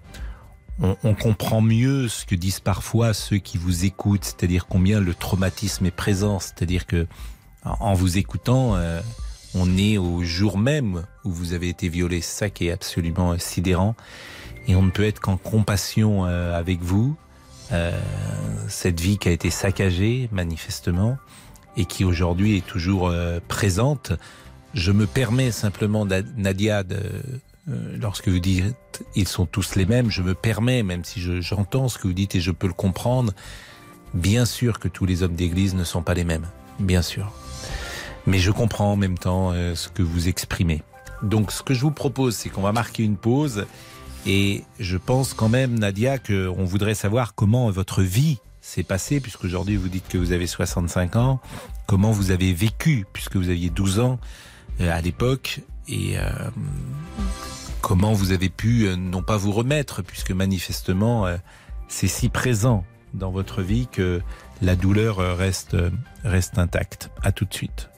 on, 0.80 1.14
comprend 1.14 1.60
mieux 1.60 2.08
ce 2.08 2.24
que 2.24 2.34
disent 2.34 2.60
parfois 2.60 3.12
ceux 3.14 3.38
qui 3.38 3.58
vous 3.58 3.84
écoutent, 3.84 4.24
c'est-à-dire 4.24 4.66
combien 4.66 5.00
le 5.00 5.14
traumatisme 5.14 5.86
est 5.86 5.90
présent, 5.90 6.38
c'est-à-dire 6.38 6.86
que 6.86 7.06
en 7.64 7.92
vous 7.92 8.16
écoutant, 8.16 8.78
on 9.54 9.76
est 9.76 9.98
au 9.98 10.22
jour 10.22 10.58
même 10.58 11.04
où 11.24 11.30
vous 11.30 11.52
avez 11.52 11.68
été 11.68 11.88
violé. 11.88 12.20
Ça 12.20 12.50
qui 12.50 12.68
est 12.68 12.70
absolument 12.70 13.38
sidérant. 13.38 13.94
Et 14.68 14.76
on 14.76 14.82
ne 14.82 14.90
peut 14.90 15.04
être 15.04 15.20
qu'en 15.20 15.36
compassion 15.36 16.26
euh, 16.26 16.56
avec 16.56 16.80
vous. 16.80 17.16
Euh, 17.72 17.98
cette 18.68 19.00
vie 19.00 19.18
qui 19.18 19.28
a 19.28 19.32
été 19.32 19.50
saccagée, 19.50 20.28
manifestement, 20.32 21.18
et 21.76 21.84
qui 21.84 22.04
aujourd'hui 22.04 22.56
est 22.56 22.66
toujours 22.66 23.08
euh, 23.08 23.38
présente. 23.46 24.12
Je 24.74 24.92
me 24.92 25.06
permets 25.06 25.50
simplement, 25.50 26.06
Nadia, 26.36 26.82
de, 26.82 27.00
lorsque 27.98 28.28
vous 28.28 28.38
dites 28.38 28.76
ils 29.14 29.28
sont 29.28 29.46
tous 29.46 29.76
les 29.76 29.86
mêmes, 29.86 30.10
je 30.10 30.22
me 30.22 30.34
permets, 30.34 30.82
même 30.82 31.04
si 31.04 31.20
j'entends 31.42 31.88
ce 31.88 31.98
que 31.98 32.06
vous 32.06 32.14
dites 32.14 32.34
et 32.34 32.40
je 32.40 32.50
peux 32.50 32.66
le 32.66 32.72
comprendre, 32.72 33.32
bien 34.14 34.44
sûr 34.44 34.78
que 34.78 34.88
tous 34.88 35.06
les 35.06 35.22
hommes 35.22 35.34
d'église 35.34 35.74
ne 35.74 35.84
sont 35.84 36.02
pas 36.02 36.14
les 36.14 36.24
mêmes. 36.24 36.46
Bien 36.78 37.02
sûr. 37.02 37.32
Mais 38.26 38.38
je 38.38 38.50
comprends 38.50 38.92
en 38.92 38.96
même 38.96 39.18
temps 39.18 39.52
euh, 39.52 39.74
ce 39.74 39.88
que 39.88 40.02
vous 40.02 40.28
exprimez. 40.28 40.82
Donc 41.22 41.52
ce 41.52 41.62
que 41.62 41.74
je 41.74 41.80
vous 41.80 41.90
propose, 41.90 42.36
c'est 42.36 42.48
qu'on 42.48 42.62
va 42.62 42.72
marquer 42.72 43.02
une 43.02 43.16
pause. 43.16 43.66
Et 44.26 44.64
je 44.78 44.96
pense 44.96 45.32
quand 45.32 45.48
même, 45.48 45.78
Nadia, 45.78 46.18
qu'on 46.18 46.64
voudrait 46.64 46.94
savoir 46.94 47.34
comment 47.34 47.70
votre 47.70 48.02
vie 48.02 48.38
s'est 48.60 48.82
passée, 48.82 49.20
puisqu'aujourd'hui 49.20 49.76
vous 49.76 49.88
dites 49.88 50.06
que 50.08 50.18
vous 50.18 50.32
avez 50.32 50.46
65 50.46 51.16
ans, 51.16 51.40
comment 51.86 52.10
vous 52.10 52.30
avez 52.30 52.52
vécu, 52.52 53.06
puisque 53.12 53.36
vous 53.36 53.48
aviez 53.48 53.70
12 53.70 54.00
ans 54.00 54.18
euh, 54.80 54.92
à 54.92 55.00
l'époque, 55.00 55.60
et 55.88 56.18
euh, 56.18 56.30
comment 57.90 58.12
vous 58.12 58.30
avez 58.30 58.50
pu 58.50 58.86
non 58.96 59.20
pas 59.20 59.36
vous 59.36 59.50
remettre, 59.50 60.02
puisque 60.02 60.30
manifestement 60.30 61.26
c'est 61.88 62.06
si 62.06 62.28
présent 62.28 62.84
dans 63.14 63.32
votre 63.32 63.62
vie 63.62 63.88
que 63.90 64.22
la 64.62 64.76
douleur 64.76 65.16
reste, 65.36 65.76
reste 66.22 66.56
intacte. 66.58 67.10
À 67.24 67.32
tout 67.32 67.46
de 67.46 67.52
suite. 67.52 67.90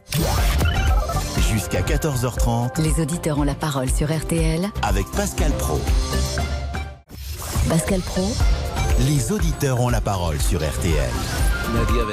Jusqu'à 1.52 1.82
14h30. 1.82 2.80
Les 2.80 3.02
auditeurs 3.02 3.38
ont 3.38 3.42
la 3.42 3.54
parole 3.54 3.90
sur 3.90 4.10
RTL. 4.10 4.66
Avec 4.80 5.04
Pascal 5.10 5.52
Pro. 5.58 5.78
Pascal 7.68 8.00
Pro. 8.00 8.34
Les 9.00 9.30
auditeurs 9.30 9.78
ont 9.82 9.90
la 9.90 10.00
parole 10.00 10.40
sur 10.40 10.66
RTL. 10.66 11.12
Nadia 11.74 12.04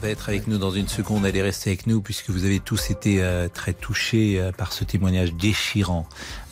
va, 0.00 0.08
être 0.08 0.28
avec 0.28 0.46
nous 0.46 0.58
dans 0.58 0.70
une 0.70 0.88
seconde. 0.88 1.26
Elle 1.26 1.36
est 1.36 1.42
restée 1.42 1.70
avec 1.70 1.86
nous 1.86 2.00
puisque 2.00 2.30
vous 2.30 2.44
avez 2.44 2.60
tous 2.60 2.90
été 2.90 3.22
euh, 3.22 3.48
très 3.48 3.72
touchés 3.72 4.40
euh, 4.40 4.52
par 4.52 4.72
ce 4.72 4.84
témoignage 4.84 5.34
déchirant 5.34 6.06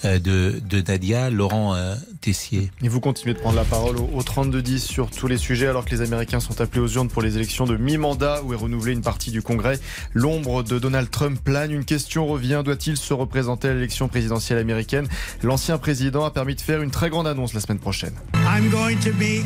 euh, 0.04 0.18
de, 0.18 0.60
de, 0.64 0.82
Nadia. 0.86 1.30
Laurent 1.30 1.76
Tessier. 2.20 2.70
Et 2.82 2.88
vous 2.88 3.00
continuez 3.00 3.34
de 3.34 3.38
prendre 3.38 3.56
la 3.56 3.64
parole 3.64 3.96
au, 3.96 4.10
au 4.12 4.22
32-10 4.22 4.78
sur 4.78 5.10
tous 5.10 5.26
les 5.26 5.38
sujets 5.38 5.68
alors 5.68 5.84
que 5.84 5.90
les 5.90 6.02
Américains 6.02 6.40
sont 6.40 6.60
appelés 6.60 6.80
aux 6.80 6.88
urnes 6.88 7.08
pour 7.08 7.22
les 7.22 7.36
élections 7.36 7.64
de 7.64 7.76
mi-mandat 7.76 8.42
où 8.44 8.52
est 8.52 8.56
renouvelée 8.56 8.92
une 8.92 9.02
partie 9.02 9.30
du 9.30 9.42
Congrès. 9.42 9.78
L'ombre 10.12 10.62
de 10.62 10.78
Donald 10.78 11.10
Trump 11.10 11.40
plane. 11.42 11.70
Une 11.70 11.84
question 11.84 12.26
revient. 12.26 12.62
Doit-il 12.64 12.96
se 12.96 13.14
représenter 13.14 13.68
à 13.68 13.74
l'élection 13.74 14.08
présidentielle 14.08 14.58
américaine? 14.58 15.08
L'ancien 15.42 15.78
président 15.78 16.24
a 16.24 16.30
permis 16.30 16.54
de 16.54 16.60
faire 16.60 16.82
une 16.82 16.90
très 16.90 17.08
grande 17.08 17.26
annonce 17.26 17.54
la 17.54 17.60
semaine 17.60 17.78
prochaine. 17.78 18.14
I'm 18.34 18.68
going 18.70 18.98
to 18.98 19.12
be 19.12 19.44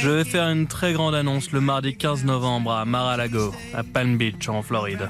Je 0.00 0.10
vais 0.10 0.24
faire 0.24 0.48
une 0.48 0.66
très 0.66 0.92
grande 0.92 1.14
annonce 1.14 1.50
le 1.50 1.60
mardi 1.60 1.96
15 1.96 2.24
novembre 2.24 2.72
à 2.72 2.84
Mar-a-Lago, 2.84 3.52
à 3.74 3.82
Palm 3.82 4.16
Beach, 4.16 4.48
en 4.48 4.62
Floride. 4.62 5.08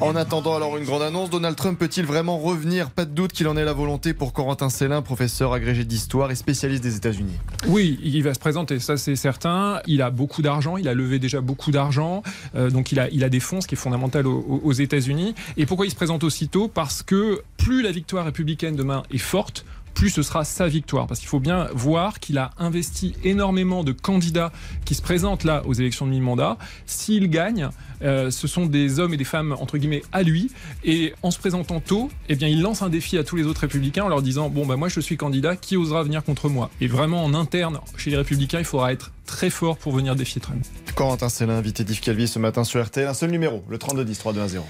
En 0.00 0.14
attendant 0.14 0.54
alors 0.54 0.76
une 0.76 0.84
grande 0.84 1.02
annonce, 1.02 1.30
Donald 1.30 1.56
Trump 1.56 1.78
peut-il 1.78 2.04
vraiment 2.04 2.38
revenir? 2.38 2.90
Pas 2.90 3.04
de 3.04 3.10
doute 3.10 3.32
qu'il 3.32 3.48
en 3.48 3.56
ait 3.56 3.64
la 3.64 3.72
volonté 3.72 4.14
pour 4.14 4.32
Corentin 4.32 4.68
Célin, 4.68 5.02
professeur 5.02 5.52
agrégé 5.52 5.84
d'histoire 5.84 6.30
et 6.30 6.36
spécialiste 6.36 6.82
des 6.82 6.96
États-Unis. 6.96 7.34
Oui, 7.66 7.98
il 8.02 8.22
va 8.22 8.34
se 8.34 8.38
présenter, 8.38 8.78
ça 8.78 8.96
c'est 8.96 9.16
certain. 9.16 9.80
Il 9.86 10.02
a 10.02 10.10
beaucoup 10.10 10.42
d'argent, 10.42 10.76
il 10.76 10.86
a 10.86 10.94
levé 10.94 11.18
déjà 11.18 11.40
beaucoup 11.40 11.72
d'argent, 11.72 12.22
euh, 12.54 12.70
donc 12.70 12.92
il 12.92 13.00
a, 13.00 13.08
il 13.10 13.24
a 13.24 13.28
des 13.28 13.40
fonds, 13.40 13.60
ce 13.60 13.66
qui 13.66 13.74
est 13.74 13.78
fondamental 13.78 14.26
aux, 14.26 14.60
aux 14.62 14.72
États-Unis. 14.72 15.34
Et 15.56 15.66
pourquoi 15.66 15.86
il 15.86 15.90
se 15.90 15.96
présente 15.96 16.22
aussitôt? 16.22 16.68
Parce 16.68 17.02
que 17.02 17.42
plus 17.56 17.82
la 17.82 17.90
victoire 17.90 18.24
républicaine 18.24 18.76
demain 18.76 19.02
est 19.10 19.18
forte, 19.18 19.64
plus 19.98 20.10
ce 20.10 20.22
sera 20.22 20.44
sa 20.44 20.68
victoire. 20.68 21.08
Parce 21.08 21.18
qu'il 21.18 21.28
faut 21.28 21.40
bien 21.40 21.66
voir 21.74 22.20
qu'il 22.20 22.38
a 22.38 22.52
investi 22.56 23.16
énormément 23.24 23.82
de 23.82 23.90
candidats 23.90 24.52
qui 24.84 24.94
se 24.94 25.02
présentent 25.02 25.42
là 25.42 25.62
aux 25.66 25.74
élections 25.74 26.06
de 26.06 26.12
mi-mandat. 26.12 26.56
S'il 26.86 27.28
gagne, 27.28 27.68
euh, 28.02 28.30
ce 28.30 28.46
sont 28.46 28.66
des 28.66 29.00
hommes 29.00 29.12
et 29.12 29.16
des 29.16 29.24
femmes, 29.24 29.56
entre 29.58 29.76
guillemets, 29.76 30.02
à 30.12 30.22
lui. 30.22 30.52
Et 30.84 31.14
en 31.24 31.32
se 31.32 31.38
présentant 31.40 31.80
tôt, 31.80 32.10
eh 32.28 32.36
bien, 32.36 32.46
il 32.46 32.62
lance 32.62 32.80
un 32.80 32.90
défi 32.90 33.18
à 33.18 33.24
tous 33.24 33.34
les 33.34 33.42
autres 33.44 33.62
républicains 33.62 34.04
en 34.04 34.08
leur 34.08 34.22
disant, 34.22 34.50
bon, 34.50 34.66
bah, 34.66 34.76
moi, 34.76 34.88
je 34.88 35.00
suis 35.00 35.16
candidat, 35.16 35.56
qui 35.56 35.76
osera 35.76 36.04
venir 36.04 36.22
contre 36.22 36.48
moi? 36.48 36.70
Et 36.80 36.86
vraiment, 36.86 37.24
en 37.24 37.34
interne, 37.34 37.80
chez 37.96 38.10
les 38.10 38.16
républicains, 38.16 38.60
il 38.60 38.64
faudra 38.64 38.92
être 38.92 39.10
très 39.26 39.50
fort 39.50 39.78
pour 39.78 39.92
venir 39.92 40.14
défier 40.14 40.40
Trump. 40.40 40.64
Corentin 40.94 41.28
c'est 41.28 41.44
l'invité 41.44 41.82
d'Yves 41.82 42.00
Calvi 42.00 42.28
ce 42.28 42.38
matin 42.38 42.62
sur 42.62 42.84
RTL. 42.84 43.08
Un 43.08 43.14
seul 43.14 43.32
numéro, 43.32 43.64
le 43.68 43.78
3210 43.78 44.18
3210. 44.18 44.60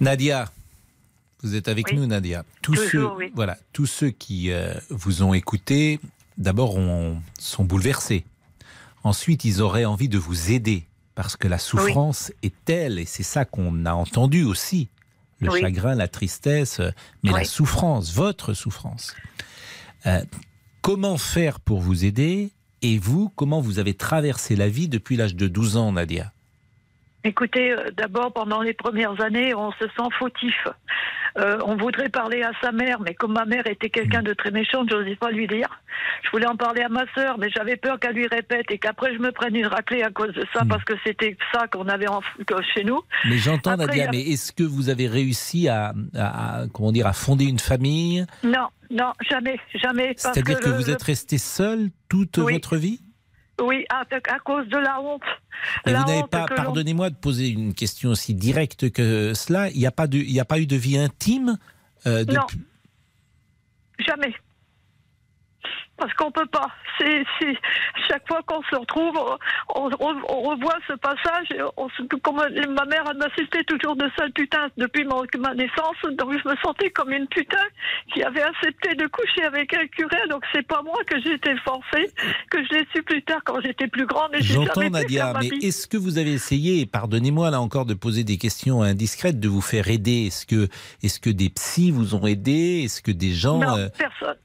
Nadia, 0.00 0.46
vous 1.42 1.54
êtes 1.54 1.68
avec 1.68 1.92
nous, 1.92 2.06
Nadia. 2.06 2.44
Tous 2.62 2.74
Toujours, 2.74 3.12
ceux, 3.12 3.16
oui. 3.16 3.32
voilà, 3.34 3.56
tous 3.72 3.86
ceux 3.86 4.10
qui 4.10 4.50
euh, 4.50 4.74
vous 4.90 5.22
ont 5.22 5.34
écouté, 5.34 6.00
d'abord, 6.36 6.76
sont 7.38 7.64
bouleversés. 7.64 8.24
Ensuite, 9.04 9.44
ils 9.44 9.62
auraient 9.62 9.84
envie 9.84 10.08
de 10.08 10.18
vous 10.18 10.50
aider 10.50 10.84
parce 11.14 11.36
que 11.36 11.48
la 11.48 11.58
souffrance 11.58 12.32
oui. 12.42 12.48
est 12.48 12.64
telle, 12.64 12.98
et 12.98 13.04
c'est 13.04 13.22
ça 13.22 13.44
qu'on 13.44 13.86
a 13.86 13.92
entendu 13.92 14.44
aussi, 14.44 14.88
le 15.40 15.50
chagrin, 15.50 15.94
la 15.94 16.08
tristesse, 16.08 16.80
mais 17.22 17.30
oui. 17.30 17.40
la 17.40 17.44
souffrance, 17.44 18.12
votre 18.14 18.54
souffrance. 18.54 19.16
Euh, 20.06 20.20
comment 20.82 21.18
faire 21.18 21.60
pour 21.60 21.80
vous 21.80 22.04
aider 22.04 22.50
Et 22.82 22.98
vous, 22.98 23.30
comment 23.30 23.60
vous 23.60 23.78
avez 23.78 23.94
traversé 23.94 24.56
la 24.56 24.68
vie 24.68 24.88
depuis 24.88 25.16
l'âge 25.16 25.34
de 25.34 25.48
12 25.48 25.76
ans, 25.76 25.92
Nadia? 25.92 26.32
Écoutez, 27.24 27.72
euh, 27.72 27.90
d'abord, 27.96 28.32
pendant 28.32 28.62
les 28.62 28.74
premières 28.74 29.20
années, 29.20 29.54
on 29.54 29.72
se 29.72 29.86
sent 29.86 30.08
fautif. 30.18 30.66
Euh, 31.36 31.58
on 31.64 31.76
voudrait 31.76 32.08
parler 32.08 32.42
à 32.42 32.52
sa 32.62 32.72
mère, 32.72 33.00
mais 33.00 33.14
comme 33.14 33.32
ma 33.32 33.44
mère 33.44 33.66
était 33.66 33.90
quelqu'un 33.90 34.22
de 34.22 34.32
très 34.32 34.50
méchant, 34.50 34.84
je 34.88 34.96
n'osais 34.96 35.16
pas 35.16 35.30
lui 35.30 35.46
dire. 35.46 35.68
Je 36.24 36.30
voulais 36.30 36.46
en 36.46 36.56
parler 36.56 36.82
à 36.82 36.88
ma 36.88 37.04
sœur, 37.14 37.38
mais 37.38 37.50
j'avais 37.50 37.76
peur 37.76 37.98
qu'elle 37.98 38.14
lui 38.14 38.26
répète 38.26 38.66
et 38.70 38.78
qu'après 38.78 39.14
je 39.14 39.18
me 39.18 39.32
prenne 39.32 39.54
une 39.54 39.66
raclée 39.66 40.02
à 40.02 40.10
cause 40.10 40.32
de 40.32 40.44
ça, 40.52 40.64
mmh. 40.64 40.68
parce 40.68 40.84
que 40.84 40.94
c'était 41.04 41.36
ça 41.52 41.66
qu'on 41.68 41.88
avait 41.88 42.08
en, 42.08 42.20
chez 42.74 42.84
nous. 42.84 43.00
Mais 43.26 43.38
j'entends, 43.38 43.76
Nadia, 43.76 44.08
a... 44.08 44.10
mais 44.10 44.20
est-ce 44.20 44.52
que 44.52 44.62
vous 44.62 44.88
avez 44.88 45.06
réussi 45.06 45.68
à, 45.68 45.92
à, 46.16 46.62
comment 46.72 46.92
dire, 46.92 47.06
à 47.06 47.12
fonder 47.12 47.44
une 47.44 47.58
famille? 47.58 48.24
Non, 48.42 48.68
non, 48.90 49.12
jamais, 49.28 49.58
jamais. 49.74 50.14
C'est-à-dire 50.16 50.58
que, 50.58 50.64
que, 50.64 50.70
vous 50.70 50.90
êtes 50.90 51.02
resté 51.02 51.38
seul 51.38 51.90
toute 52.08 52.38
oui. 52.38 52.54
votre 52.54 52.76
vie? 52.76 53.00
Oui, 53.60 53.84
à, 53.90 54.00
à, 54.00 54.38
cause 54.38 54.68
de 54.68 54.78
la 54.78 55.00
honte. 55.00 55.22
Mais 55.84 55.92
la 55.92 56.00
vous 56.00 56.06
n'avez 56.08 56.28
pas, 56.28 56.46
pardonnez-moi 56.46 57.10
de 57.10 57.16
poser 57.16 57.48
une 57.48 57.74
question 57.74 58.10
aussi 58.10 58.34
directe 58.34 58.90
que 58.90 59.34
cela, 59.34 59.70
il 59.70 59.78
n'y 59.78 59.86
a, 59.86 59.90
pas 59.90 60.06
de, 60.06 60.18
il 60.18 60.32
n'y 60.32 60.40
a 60.40 60.44
pas 60.44 60.58
eu 60.58 60.66
de 60.66 60.76
vie 60.76 60.98
intime 60.98 61.58
euh, 62.06 62.24
Non. 62.24 62.46
Jamais. 63.98 64.34
Parce 65.98 66.14
qu'on 66.14 66.30
peut 66.30 66.46
pas. 66.46 66.68
C'est, 66.98 67.24
chaque 68.08 68.26
fois 68.28 68.40
qu'on 68.46 68.62
se 68.62 68.76
retrouve, 68.76 69.16
on, 69.74 69.90
on, 69.98 70.14
on, 70.28 70.42
revoit 70.42 70.78
ce 70.86 70.94
passage. 70.94 71.46
Et 71.54 71.62
on, 71.76 71.88
comme 72.22 72.36
ma 72.36 72.84
mère 72.84 73.04
m'assistait 73.16 73.64
toujours 73.64 73.96
de 73.96 74.08
sale 74.16 74.32
putain 74.32 74.68
depuis 74.76 75.04
ma, 75.04 75.16
ma, 75.38 75.54
naissance, 75.54 75.96
donc 76.12 76.32
je 76.32 76.48
me 76.48 76.56
sentais 76.62 76.90
comme 76.90 77.12
une 77.12 77.26
putain 77.26 77.64
qui 78.12 78.22
avait 78.22 78.42
accepté 78.42 78.94
de 78.94 79.06
coucher 79.08 79.44
avec 79.44 79.74
un 79.74 79.86
curé. 79.86 80.16
Donc 80.30 80.44
c'est 80.52 80.66
pas 80.66 80.82
moi 80.82 80.98
que 81.06 81.20
j'ai 81.20 81.34
été 81.34 81.54
forcée, 81.64 82.10
que 82.50 82.64
je 82.64 82.74
l'ai 82.74 82.86
su 82.94 83.02
plus 83.02 83.22
tard 83.22 83.40
quand 83.44 83.60
j'étais 83.60 83.88
plus 83.88 84.06
grande. 84.06 84.34
Et 84.34 84.42
J'entends 84.42 84.88
Nadia, 84.88 85.34
mais 85.40 85.48
est-ce 85.48 85.86
que 85.86 85.96
vous 85.96 86.18
avez 86.18 86.32
essayé, 86.32 86.86
pardonnez-moi 86.86 87.50
là 87.50 87.60
encore 87.60 87.86
de 87.86 87.94
poser 87.94 88.24
des 88.24 88.38
questions 88.38 88.82
indiscrètes, 88.82 89.40
de 89.40 89.48
vous 89.48 89.60
faire 89.60 89.88
aider? 89.88 90.26
Est-ce 90.26 90.46
que, 90.46 90.68
est-ce 91.02 91.18
que 91.18 91.30
des 91.30 91.50
psys 91.50 91.90
vous 91.90 92.14
ont 92.14 92.26
aidé? 92.26 92.82
Est-ce 92.84 93.02
que 93.02 93.10
des 93.10 93.32
gens 93.32 93.58
Non, 93.58 93.76
euh... 93.76 93.88
personne. 93.96 94.36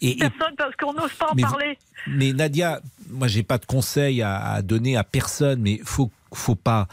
Et, 0.00 0.16
personne 0.16 0.54
parce 0.56 0.74
qu'on 0.76 0.92
n'ose 0.92 1.12
pas 1.12 1.30
en 1.30 1.34
mais, 1.34 1.42
parler. 1.42 1.78
Mais 2.06 2.32
Nadia, 2.32 2.80
moi 3.10 3.28
j'ai 3.28 3.42
pas 3.42 3.58
de 3.58 3.66
conseils 3.66 4.22
à, 4.22 4.52
à, 4.52 4.62
donner 4.62 4.96
à 4.96 5.04
personne, 5.04 5.60
mais 5.60 5.80
faut 5.84 6.10
faut 6.32 6.54
pas 6.54 6.88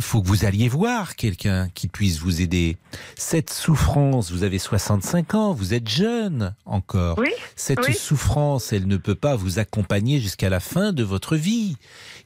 faut 0.00 0.22
que 0.22 0.28
vous 0.28 0.44
alliez 0.44 0.68
voir 0.68 1.16
quelqu'un 1.16 1.68
qui 1.74 1.88
puisse 1.88 2.18
vous 2.18 2.40
aider. 2.40 2.76
Cette 3.16 3.50
souffrance, 3.50 4.30
vous 4.30 4.42
avez 4.42 4.58
65 4.58 5.34
ans, 5.34 5.52
vous 5.52 5.74
êtes 5.74 5.88
jeune 5.88 6.54
encore. 6.64 7.18
Oui, 7.18 7.30
Cette 7.56 7.86
oui. 7.86 7.94
souffrance, 7.94 8.72
elle 8.72 8.86
ne 8.86 8.96
peut 8.96 9.14
pas 9.14 9.36
vous 9.36 9.58
accompagner 9.58 10.18
jusqu'à 10.18 10.48
la 10.48 10.60
fin 10.60 10.92
de 10.92 11.02
votre 11.02 11.36
vie. 11.36 11.76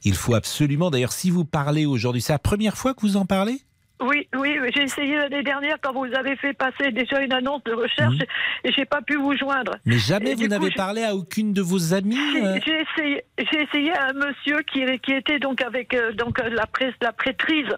Il 0.03 0.15
faut 0.15 0.33
absolument, 0.33 0.89
d'ailleurs, 0.89 1.11
si 1.11 1.29
vous 1.29 1.45
parlez 1.45 1.85
aujourd'hui, 1.85 2.21
c'est 2.21 2.33
la 2.33 2.39
première 2.39 2.77
fois 2.77 2.93
que 2.93 3.01
vous 3.01 3.17
en 3.17 3.25
parlez? 3.25 3.61
Oui, 4.01 4.27
oui, 4.37 4.57
j'ai 4.75 4.83
essayé 4.83 5.15
l'année 5.15 5.41
dernière 5.41 5.77
quand 5.81 5.91
vous 5.91 6.13
avez 6.15 6.35
fait 6.35 6.53
passer 6.53 6.91
déjà 6.91 7.19
une 7.21 7.33
annonce 7.33 7.63
de 7.63 7.73
recherche 7.73 8.15
mmh. 8.15 8.67
et 8.67 8.71
j'ai 8.71 8.85
pas 8.85 9.01
pu 9.01 9.15
vous 9.15 9.35
joindre. 9.35 9.71
Mais 9.85 9.97
jamais 9.97 10.31
et 10.31 10.35
vous 10.35 10.47
n'avez 10.47 10.69
parlé 10.71 11.03
à 11.03 11.15
aucune 11.15 11.51
de 11.51 11.61
vos 11.61 11.93
amies. 11.93 12.17
euh... 12.35 12.59
J'ai 12.65 12.81
essayé, 12.81 13.23
j'ai 13.39 13.61
essayé 13.63 13.91
à 13.93 14.09
un 14.09 14.13
monsieur 14.13 14.61
qui, 14.71 14.85
qui 14.99 15.13
était 15.13 15.39
donc 15.39 15.61
avec 15.61 15.95
euh, 15.95 16.13
donc 16.13 16.39
la 16.39 16.67
presse, 16.67 16.93
la 17.01 17.11
prêtrise, 17.11 17.69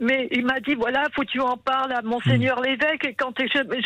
mais 0.00 0.28
il 0.32 0.46
m'a 0.46 0.60
dit 0.60 0.74
voilà, 0.74 1.04
faut 1.14 1.22
que 1.22 1.28
tu 1.28 1.40
en 1.40 1.58
parles 1.58 1.92
à 1.92 2.00
monseigneur 2.00 2.60
mmh. 2.60 2.64
l'évêque. 2.64 3.04
Et 3.04 3.14
quand 3.14 3.34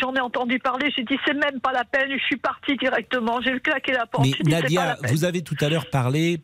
j'en 0.01 0.13
ai 0.13 0.21
entendu 0.21 0.59
parler, 0.59 0.89
j'ai 0.95 1.03
dit 1.03 1.17
c'est 1.25 1.33
même 1.33 1.59
pas 1.59 1.73
la 1.73 1.83
peine. 1.83 2.09
Je 2.11 2.23
suis 2.23 2.37
partie 2.37 2.77
directement. 2.77 3.41
J'ai 3.41 3.59
claqué 3.59 3.91
la 3.91 4.05
porte. 4.05 4.25
Mais 4.25 4.31
dit, 4.31 4.49
Nadia, 4.49 4.97
vous 5.09 5.25
avez 5.25 5.41
tout 5.41 5.57
à 5.59 5.67
l'heure 5.67 5.89
parlé 5.89 6.39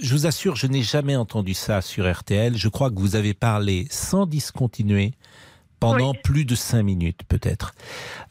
je 0.00 0.14
vous 0.14 0.26
assure, 0.26 0.56
je 0.56 0.66
n'ai 0.66 0.82
jamais 0.82 1.16
entendu 1.16 1.54
ça 1.54 1.80
sur 1.80 2.10
RTL. 2.10 2.56
Je 2.56 2.68
crois 2.68 2.90
que 2.90 2.98
vous 2.98 3.16
avez 3.16 3.34
parlé 3.34 3.86
sans 3.90 4.26
discontinuer 4.26 5.12
pendant 5.80 6.12
oui. 6.12 6.18
plus 6.22 6.44
de 6.44 6.54
cinq 6.54 6.82
minutes, 6.82 7.20
peut-être. 7.28 7.74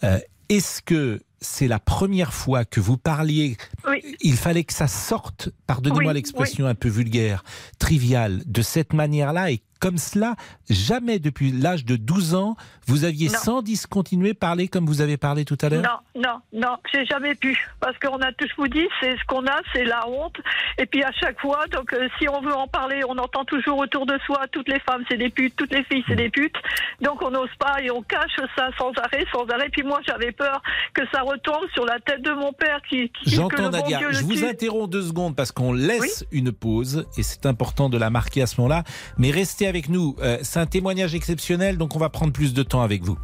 Euh, 0.03 0.19
Est-ce 0.50 0.81
que 0.81 1.21
c'est 1.39 1.67
la 1.67 1.79
première 1.79 2.33
fois 2.33 2.65
que 2.65 2.79
vous 2.79 2.97
parliez 2.97 3.57
oui. 3.88 3.97
Il 4.21 4.35
fallait 4.35 4.63
que 4.63 4.73
ça 4.73 4.87
sorte, 4.87 5.49
pardonnez-moi 5.65 6.11
oui, 6.11 6.13
l'expression 6.13 6.65
un 6.65 6.75
peu 6.75 6.89
vulgaire, 6.89 7.43
triviale, 7.79 8.41
de 8.45 8.61
cette 8.61 8.93
manière-là 8.93 9.51
et 9.51 9.61
comme 9.79 9.97
cela, 9.97 10.35
jamais 10.69 11.19
depuis 11.19 11.51
l'âge 11.51 11.85
de 11.85 11.95
12 11.95 12.35
ans, 12.35 12.55
vous 12.87 13.05
aviez 13.05 13.27
non. 13.27 13.37
sans 13.37 13.61
discontinuer 13.61 14.33
parlé 14.33 14.67
comme 14.67 14.85
vous 14.85 15.01
avez 15.01 15.17
parlé 15.17 15.45
tout 15.45 15.57
à 15.61 15.69
l'heure? 15.69 15.83
Non, 15.83 16.21
non, 16.21 16.41
non, 16.53 16.77
j'ai 16.91 17.05
jamais 17.05 17.35
pu. 17.35 17.57
Parce 17.79 17.97
qu'on 17.99 18.17
a 18.21 18.31
tout, 18.33 18.47
je 18.47 18.55
vous 18.57 18.67
dis, 18.67 18.87
c'est 18.99 19.17
ce 19.17 19.23
qu'on 19.25 19.45
a, 19.45 19.59
c'est 19.73 19.83
la 19.83 20.07
honte. 20.07 20.37
Et 20.77 20.85
puis 20.85 21.03
à 21.03 21.11
chaque 21.11 21.39
fois, 21.39 21.65
donc 21.71 21.93
euh, 21.93 22.07
si 22.17 22.27
on 22.29 22.41
veut 22.41 22.53
en 22.53 22.67
parler, 22.67 23.01
on 23.07 23.17
entend 23.17 23.45
toujours 23.45 23.77
autour 23.79 24.05
de 24.05 24.17
soi, 24.25 24.47
toutes 24.51 24.69
les 24.69 24.79
femmes 24.79 25.03
c'est 25.09 25.17
des 25.17 25.29
putes, 25.29 25.55
toutes 25.55 25.73
les 25.73 25.83
filles 25.83 26.03
c'est 26.07 26.15
des 26.15 26.29
putes. 26.29 26.55
Donc 27.01 27.21
on 27.21 27.31
n'ose 27.31 27.53
pas 27.59 27.81
et 27.81 27.91
on 27.91 28.01
cache 28.01 28.35
ça 28.55 28.69
sans 28.77 28.91
arrêt, 28.97 29.25
sans 29.31 29.45
arrêt. 29.47 29.69
Puis 29.69 29.83
moi 29.83 29.99
j'avais 30.07 30.31
peur 30.31 30.61
que 30.93 31.01
ça 31.11 31.21
retombe 31.21 31.67
sur 31.73 31.85
la 31.85 31.99
tête 31.99 32.21
de 32.21 32.31
mon 32.31 32.53
père 32.53 32.81
qui... 32.89 33.09
qui 33.09 33.29
J'entends 33.29 33.69
Nadia, 33.69 33.97
je 34.12 34.24
vous 34.24 34.44
interromps 34.44 34.89
deux 34.89 35.04
secondes 35.04 35.36
parce 35.36 35.51
qu'on 35.51 35.74
laisse 35.74 36.01
oui 36.01 36.27
une 36.32 36.51
pause 36.51 37.06
et 37.18 37.24
c'est 37.24 37.46
important 37.46 37.89
de 37.89 37.98
la 37.98 38.10
marquer 38.10 38.42
à 38.42 38.48
ce 38.48 38.60
moment-là. 38.62 38.84
Mais 39.18 39.32
restez 39.32 39.68
avec 39.68 39.89
nous. 39.89 40.16
Euh, 40.22 40.38
c'est 40.42 40.60
un 40.60 40.66
témoignage 40.66 41.16
exceptionnel, 41.16 41.77
donc 41.77 41.96
on 41.96 42.00
va 42.00 42.10
prendre 42.10 42.34
plus 42.34 42.54
de 42.54 42.63
temps 42.63 42.82
avec 42.82 43.04
vous. 43.04 43.18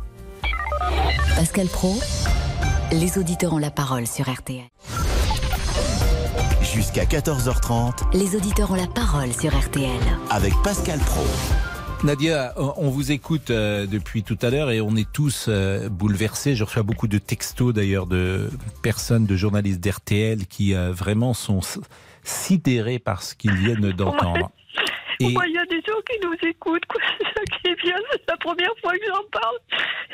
Pascal 1.35 1.67
Pro, 1.67 1.95
les 2.91 3.17
auditeurs 3.17 3.53
ont 3.53 3.57
la 3.57 3.71
parole 3.71 4.07
sur 4.07 4.31
RTL. 4.31 4.63
Jusqu'à 6.61 7.05
14h30, 7.05 8.17
les 8.17 8.35
auditeurs 8.35 8.71
ont 8.71 8.75
la 8.75 8.87
parole 8.87 9.31
sur 9.33 9.55
RTL. 9.55 9.91
Avec 10.29 10.53
Pascal 10.63 10.99
Pro. 10.99 11.23
Nadia, 12.03 12.53
on 12.57 12.89
vous 12.89 13.13
écoute 13.13 13.49
euh, 13.49 13.85
depuis 13.87 14.23
tout 14.23 14.37
à 14.41 14.49
l'heure 14.49 14.71
et 14.71 14.81
on 14.81 14.93
est 14.97 15.09
tous 15.09 15.45
euh, 15.47 15.87
bouleversés. 15.87 16.53
Je 16.53 16.65
reçois 16.65 16.83
beaucoup 16.83 17.07
de 17.07 17.17
textos 17.17 17.73
d'ailleurs 17.73 18.07
de 18.07 18.49
personnes, 18.81 19.25
de 19.25 19.37
journalistes 19.37 19.79
d'RTL 19.79 20.45
qui 20.47 20.75
euh, 20.75 20.91
vraiment 20.91 21.33
sont 21.33 21.61
sidérés 22.23 22.99
par 22.99 23.23
ce 23.23 23.35
qu'ils 23.35 23.53
viennent 23.53 23.93
d'entendre. 23.93 24.51
Et... 25.21 25.29
Moi, 25.31 25.47
il 25.47 25.53
y 25.53 25.57
a 25.57 25.65
des 25.65 25.81
gens 25.87 25.99
qui 26.09 26.19
nous 26.27 26.49
écoutent, 26.49 26.85
quoi. 26.87 27.01
c'est 27.19 27.23
ça 27.23 27.43
qui 27.45 27.69
est 27.69 27.81
bien, 27.81 27.95
c'est 28.11 28.21
la 28.27 28.37
première 28.37 28.73
fois 28.81 28.91
que 28.91 29.05
j'en 29.07 29.23
parle. 29.31 29.55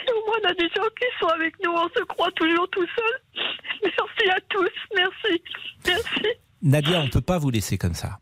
Et 0.07 0.11
au 0.11 0.25
moins, 0.27 0.37
on 0.43 0.47
a 0.47 0.53
des 0.53 0.69
gens 0.69 0.89
qui 0.95 1.05
sont 1.19 1.29
avec 1.29 1.55
nous, 1.63 1.71
on 1.71 1.89
se 1.89 2.03
croit 2.03 2.31
toujours 2.35 2.69
tout 2.69 2.85
seul. 2.85 3.43
Merci 3.81 4.29
à 4.29 4.39
tous, 4.49 4.69
merci, 4.95 5.41
merci. 5.87 6.27
Nadia, 6.61 6.99
on 6.99 7.05
ne 7.05 7.09
peut 7.09 7.21
pas 7.21 7.37
vous 7.39 7.49
laisser 7.49 7.77
comme 7.77 7.93
ça. 7.93 8.19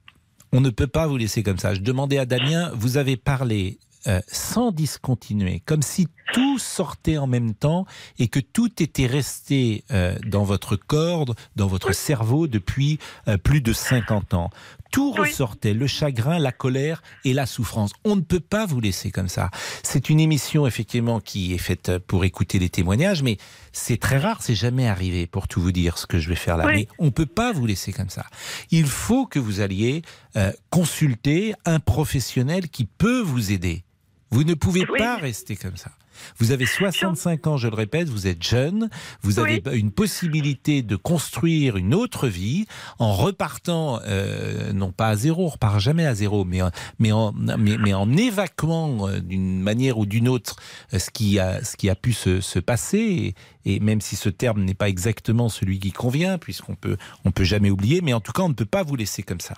On 0.54 0.62
ne 0.62 0.70
peut 0.70 0.88
pas 0.88 1.08
vous 1.08 1.18
laisser 1.18 1.44
comme 1.44 1.60
ça. 1.60 1.74
Je 1.74 1.82
demandais 1.82 2.18
à 2.18 2.26
Damien, 2.26 2.72
vous 2.74 2.98
avez 2.98 3.18
parlé 3.18 3.80
euh, 4.08 4.22
sans 4.28 4.72
discontinuer, 4.72 5.62
comme 5.66 5.82
si 5.82 6.08
tout 6.32 6.60
sortait 6.60 7.18
en 7.18 7.28
même 7.28 7.54
temps 7.54 7.86
et 8.20 8.30
que 8.30 8.40
tout 8.40 8.82
était 8.82 9.06
resté 9.06 9.84
euh, 9.92 10.18
dans 10.26 10.44
votre 10.44 10.78
corps, 10.78 11.26
dans 11.58 11.68
votre 11.68 11.92
cerveau 11.94 12.48
depuis 12.48 13.00
euh, 13.28 13.38
plus 13.38 13.60
de 13.60 13.74
50 13.74 14.34
ans. 14.34 14.50
Tout 14.92 15.12
ressortait, 15.12 15.74
le 15.74 15.88
chagrin, 15.88 16.40
la 16.40 16.52
colère 16.52 17.02
et 17.26 17.34
la 17.34 17.46
souffrance. 17.46 17.92
On 18.04 18.16
ne 18.16 18.22
peut 18.22 18.40
pas 18.40 18.66
vous 18.66 18.80
laisser 18.80 19.12
comme 19.12 19.28
ça. 19.28 19.50
C'est 19.84 20.10
une 20.10 20.20
émission 20.20 20.68
effectivement 20.68 21.20
qui 21.20 21.54
est 21.54 21.60
faite 21.60 21.98
pour 22.00 22.26
écouter 22.26 22.60
les 22.60 22.70
témoignages, 22.70 23.24
mais 23.24 23.38
c'est 23.72 23.98
très 23.98 24.18
rare, 24.18 24.42
c'est 24.42 24.56
jamais 24.56 24.88
arrivé 24.88 25.28
pour 25.28 25.48
tout 25.48 25.62
vous 25.62 25.72
dire 25.72 25.98
ce 25.98 26.06
que 26.06 26.20
je 26.20 26.30
vais 26.30 26.36
faire 26.36 26.58
là. 26.58 26.66
Mais 26.66 26.88
on 27.00 27.06
ne 27.06 27.10
peut 27.12 27.26
pas 27.26 27.54
vous 27.54 27.66
laisser 27.66 27.92
comme 27.92 28.10
ça. 28.10 28.26
Il 28.72 28.88
faut 28.88 29.26
que 29.26 29.40
vous 29.40 29.62
alliez 29.62 30.02
euh, 30.36 30.52
consulter 30.70 31.54
un 31.66 31.80
professionnel 31.80 32.70
qui 32.70 32.86
peut 32.86 33.22
vous 33.22 33.52
aider. 33.52 33.84
Vous 34.30 34.44
ne 34.44 34.54
pouvez 34.54 34.86
pas 34.86 35.18
rester 35.18 35.56
comme 35.56 35.78
ça. 35.78 35.92
Vous 36.38 36.52
avez 36.52 36.66
65 36.66 37.48
ans, 37.48 37.58
je 37.58 37.68
le 37.68 37.76
répète, 37.76 38.10
vous 38.10 38.28
êtes 38.28 38.44
jeune, 38.44 38.90
vous 39.22 39.40
avez 39.40 39.62
une 39.74 39.92
possibilité 39.92 40.82
de 40.82 40.96
construire 40.96 41.78
une 41.78 41.94
autre 41.94 42.28
vie 42.28 42.66
en 43.00 43.14
repartant, 43.14 44.00
euh, 44.06 44.74
non 44.74 44.92
pas 44.92 45.10
à 45.10 45.16
zéro, 45.16 45.46
on 45.46 45.50
repart 45.50 45.80
jamais 45.80 46.06
à 46.06 46.16
zéro, 46.16 46.46
mais, 46.46 46.60
mais, 47.00 47.12
en, 47.12 47.34
mais, 47.34 47.78
mais 47.78 47.94
en 47.94 48.12
évacuant 48.16 49.08
euh, 49.08 49.20
d'une 49.20 49.62
manière 49.62 49.98
ou 49.98 50.06
d'une 50.06 50.28
autre 50.28 50.56
euh, 50.94 51.00
ce 51.00 51.10
qui 51.10 51.40
a, 51.40 51.64
ce 51.64 51.78
qui 51.78 51.90
a 51.90 51.96
pu 51.96 52.14
se, 52.14 52.42
se 52.42 52.60
passer 52.60 53.36
et 53.68 53.82
même 53.82 54.00
si 54.00 54.16
ce 54.16 54.30
terme 54.30 54.64
n'est 54.64 54.74
pas 54.74 54.88
exactement 54.88 55.50
celui 55.50 55.78
qui 55.80 55.92
convient, 55.92 56.38
puisqu'on 56.38 56.76
peut, 56.76 56.96
on 57.26 57.32
peut 57.32 57.44
jamais 57.44 57.70
oublier, 57.70 58.00
mais 58.00 58.14
en 58.14 58.22
tout 58.22 58.32
cas, 58.32 58.44
on 58.44 58.50
ne 58.50 58.54
peut 58.54 58.66
pas 58.66 58.82
vous 58.82 58.96
laisser 58.96 59.24
comme 59.24 59.42
ça. 59.42 59.56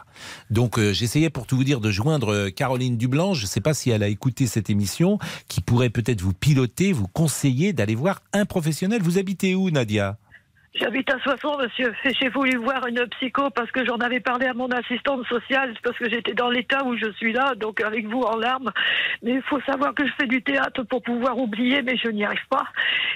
Donc, 0.50 0.80
euh, 0.80 0.94
j'essayais 0.94 1.30
pour 1.30 1.46
tout 1.46 1.56
vous 1.56 1.64
dire 1.64 1.80
de 1.80 1.92
joindre 1.92 2.50
Caroline 2.50 2.98
Dublanc. 2.98 3.36
Je 3.36 3.44
ne 3.44 3.48
sais 3.48 3.62
pas 3.62 3.76
si 3.76 3.92
elle 3.92 4.02
a 4.02 4.08
écouté 4.08 4.48
cette 4.48 4.72
émission, 4.72 5.20
qui 5.48 5.62
pourrait 5.62 5.92
peut-être 5.92 6.22
vous 6.22 6.34
piloter, 6.50 6.94
vous 6.94 7.08
conseiller 7.08 7.74
d'aller 7.74 7.94
voir 7.94 8.24
un 8.34 8.44
professionnel. 8.44 9.04
Vous 9.04 9.20
habitez 9.20 9.54
où, 9.54 9.70
Nadia? 9.70 10.18
J'habite 10.76 11.12
à 11.12 11.20
Soissons, 11.20 11.58
monsieur. 11.58 11.94
J'ai 12.22 12.30
voulu 12.30 12.58
voir 12.58 12.86
une 12.86 13.06
psycho 13.08 13.50
parce 13.50 13.72
que 13.72 13.84
j'en 13.86 13.98
avais 13.98 14.20
parlé 14.20 14.46
à 14.46 14.54
mon 14.54 14.68
assistante 14.68 15.26
sociale, 15.26 15.74
parce 15.84 15.98
que 15.98 16.10
j'étais 16.10 16.34
dans 16.34 16.50
l'état 16.50 16.84
où 16.86 16.96
je 16.96 17.12
suis 17.14 17.34
là, 17.34 17.56
donc 17.56 17.82
avec 17.82 18.06
vous 18.08 18.22
en 18.22 18.38
larmes. 18.38 18.72
Mais 19.24 19.34
il 19.34 19.42
faut 19.42 19.60
savoir 19.62 19.96
que 19.96 20.06
je 20.06 20.12
fais 20.20 20.28
du 20.28 20.44
théâtre 20.44 20.84
pour 20.84 21.02
pouvoir 21.02 21.38
oublier, 21.40 21.82
mais 21.82 21.98
je 21.98 22.10
n'y 22.10 22.24
arrive 22.24 22.46
pas. 22.50 22.66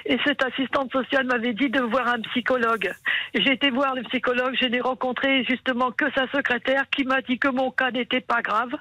Et 0.05 0.17
cette 0.25 0.43
assistante 0.43 0.91
sociale 0.91 1.27
m'avait 1.27 1.53
dit 1.53 1.69
de 1.69 1.79
voir 1.79 2.07
un 2.07 2.19
psychologue. 2.31 2.91
J'ai 3.36 3.53
été 3.53 3.69
voir 3.69 3.95
le 3.95 4.03
psychologue, 4.03 4.55
je 4.60 4.67
n'ai 4.67 4.81
rencontré 4.81 5.45
justement 5.48 5.91
que 5.91 6.05
sa 6.15 6.27
secrétaire 6.31 6.83
qui 6.89 7.05
m'a 7.05 7.22
dit 7.22 7.38
que 7.38 7.50
mon 7.50 7.72
cas 7.72 7.91
n'était 7.91 8.22
pas 8.22 8.41
grave 8.41 8.72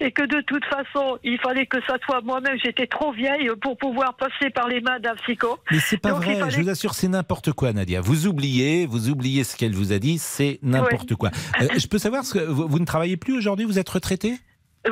et 0.00 0.10
que 0.10 0.22
de 0.22 0.40
toute 0.42 0.64
façon, 0.64 1.18
il 1.22 1.38
fallait 1.38 1.66
que 1.66 1.78
ça 1.86 1.96
soit 2.04 2.20
moi-même. 2.22 2.58
J'étais 2.62 2.86
trop 2.86 3.12
vieille 3.12 3.50
pour 3.62 3.78
pouvoir 3.78 4.14
passer 4.14 4.50
par 4.50 4.68
les 4.68 4.80
mains 4.80 4.98
d'un 4.98 5.14
psycho. 5.14 5.58
Mais 5.70 5.78
c'est 5.78 5.98
pas 5.98 6.12
vrai, 6.12 6.38
je 6.50 6.60
vous 6.60 6.68
assure, 6.68 6.94
c'est 6.94 7.08
n'importe 7.08 7.52
quoi, 7.52 7.72
Nadia. 7.72 8.00
Vous 8.00 8.15
vous 8.16 8.26
oubliez, 8.26 8.86
vous 8.86 9.10
oubliez 9.10 9.44
ce 9.44 9.56
qu'elle 9.56 9.74
vous 9.74 9.92
a 9.92 9.98
dit, 9.98 10.18
c'est 10.18 10.58
n'importe 10.62 11.14
quoi. 11.16 11.30
Euh, 11.60 11.68
je 11.76 11.86
peux 11.86 11.98
savoir, 11.98 12.24
ce 12.24 12.32
que 12.32 12.38
vous, 12.38 12.66
vous 12.66 12.78
ne 12.78 12.86
travaillez 12.86 13.18
plus 13.18 13.36
aujourd'hui, 13.36 13.66
vous 13.66 13.78
êtes 13.78 13.88
retraité? 13.88 14.38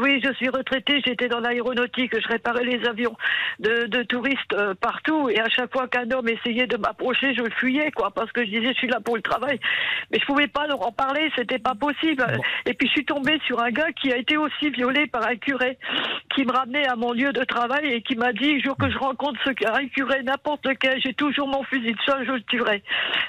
Oui, 0.00 0.20
je 0.24 0.32
suis 0.34 0.48
retraitée. 0.48 1.00
J'étais 1.04 1.28
dans 1.28 1.40
l'aéronautique. 1.40 2.12
Je 2.18 2.28
réparais 2.28 2.64
les 2.64 2.86
avions 2.86 3.16
de, 3.60 4.02
touristes 4.04 4.52
euh, 4.54 4.74
partout. 4.74 5.28
Et 5.28 5.40
à 5.40 5.48
chaque 5.48 5.72
fois 5.72 5.88
qu'un 5.88 6.10
homme 6.10 6.28
essayait 6.28 6.66
de 6.66 6.76
m'approcher, 6.76 7.34
je 7.34 7.42
le 7.42 7.50
fuyais, 7.50 7.90
quoi, 7.92 8.10
parce 8.10 8.30
que 8.32 8.44
je 8.44 8.50
disais, 8.50 8.72
je 8.72 8.78
suis 8.78 8.88
là 8.88 9.00
pour 9.00 9.16
le 9.16 9.22
travail. 9.22 9.58
Mais 10.10 10.18
je 10.20 10.26
pouvais 10.26 10.48
pas 10.48 10.66
leur 10.66 10.86
en 10.86 10.92
parler. 10.92 11.30
C'était 11.36 11.58
pas 11.58 11.74
possible. 11.74 12.26
Et 12.66 12.74
puis 12.74 12.88
je 12.88 12.92
suis 12.92 13.04
tombée 13.04 13.38
sur 13.46 13.62
un 13.62 13.70
gars 13.70 13.92
qui 13.92 14.12
a 14.12 14.16
été 14.16 14.36
aussi 14.36 14.70
violé 14.70 15.06
par 15.06 15.26
un 15.26 15.36
curé, 15.36 15.78
qui 16.34 16.44
me 16.44 16.52
ramenait 16.52 16.86
à 16.88 16.96
mon 16.96 17.12
lieu 17.12 17.32
de 17.32 17.44
travail 17.44 17.92
et 17.92 18.02
qui 18.02 18.16
m'a 18.16 18.32
dit, 18.32 18.60
jour 18.60 18.76
que 18.76 18.90
je 18.90 18.98
rencontre 18.98 19.38
ce 19.44 19.50
un 19.66 19.88
curé 19.88 20.22
n'importe 20.22 20.66
lequel, 20.66 21.00
j'ai 21.02 21.14
toujours 21.14 21.48
mon 21.48 21.62
fusil 21.64 21.92
de 21.92 21.98
chasse, 22.04 22.24
je 22.26 22.32
le 22.32 22.42
tuerai. 22.42 22.82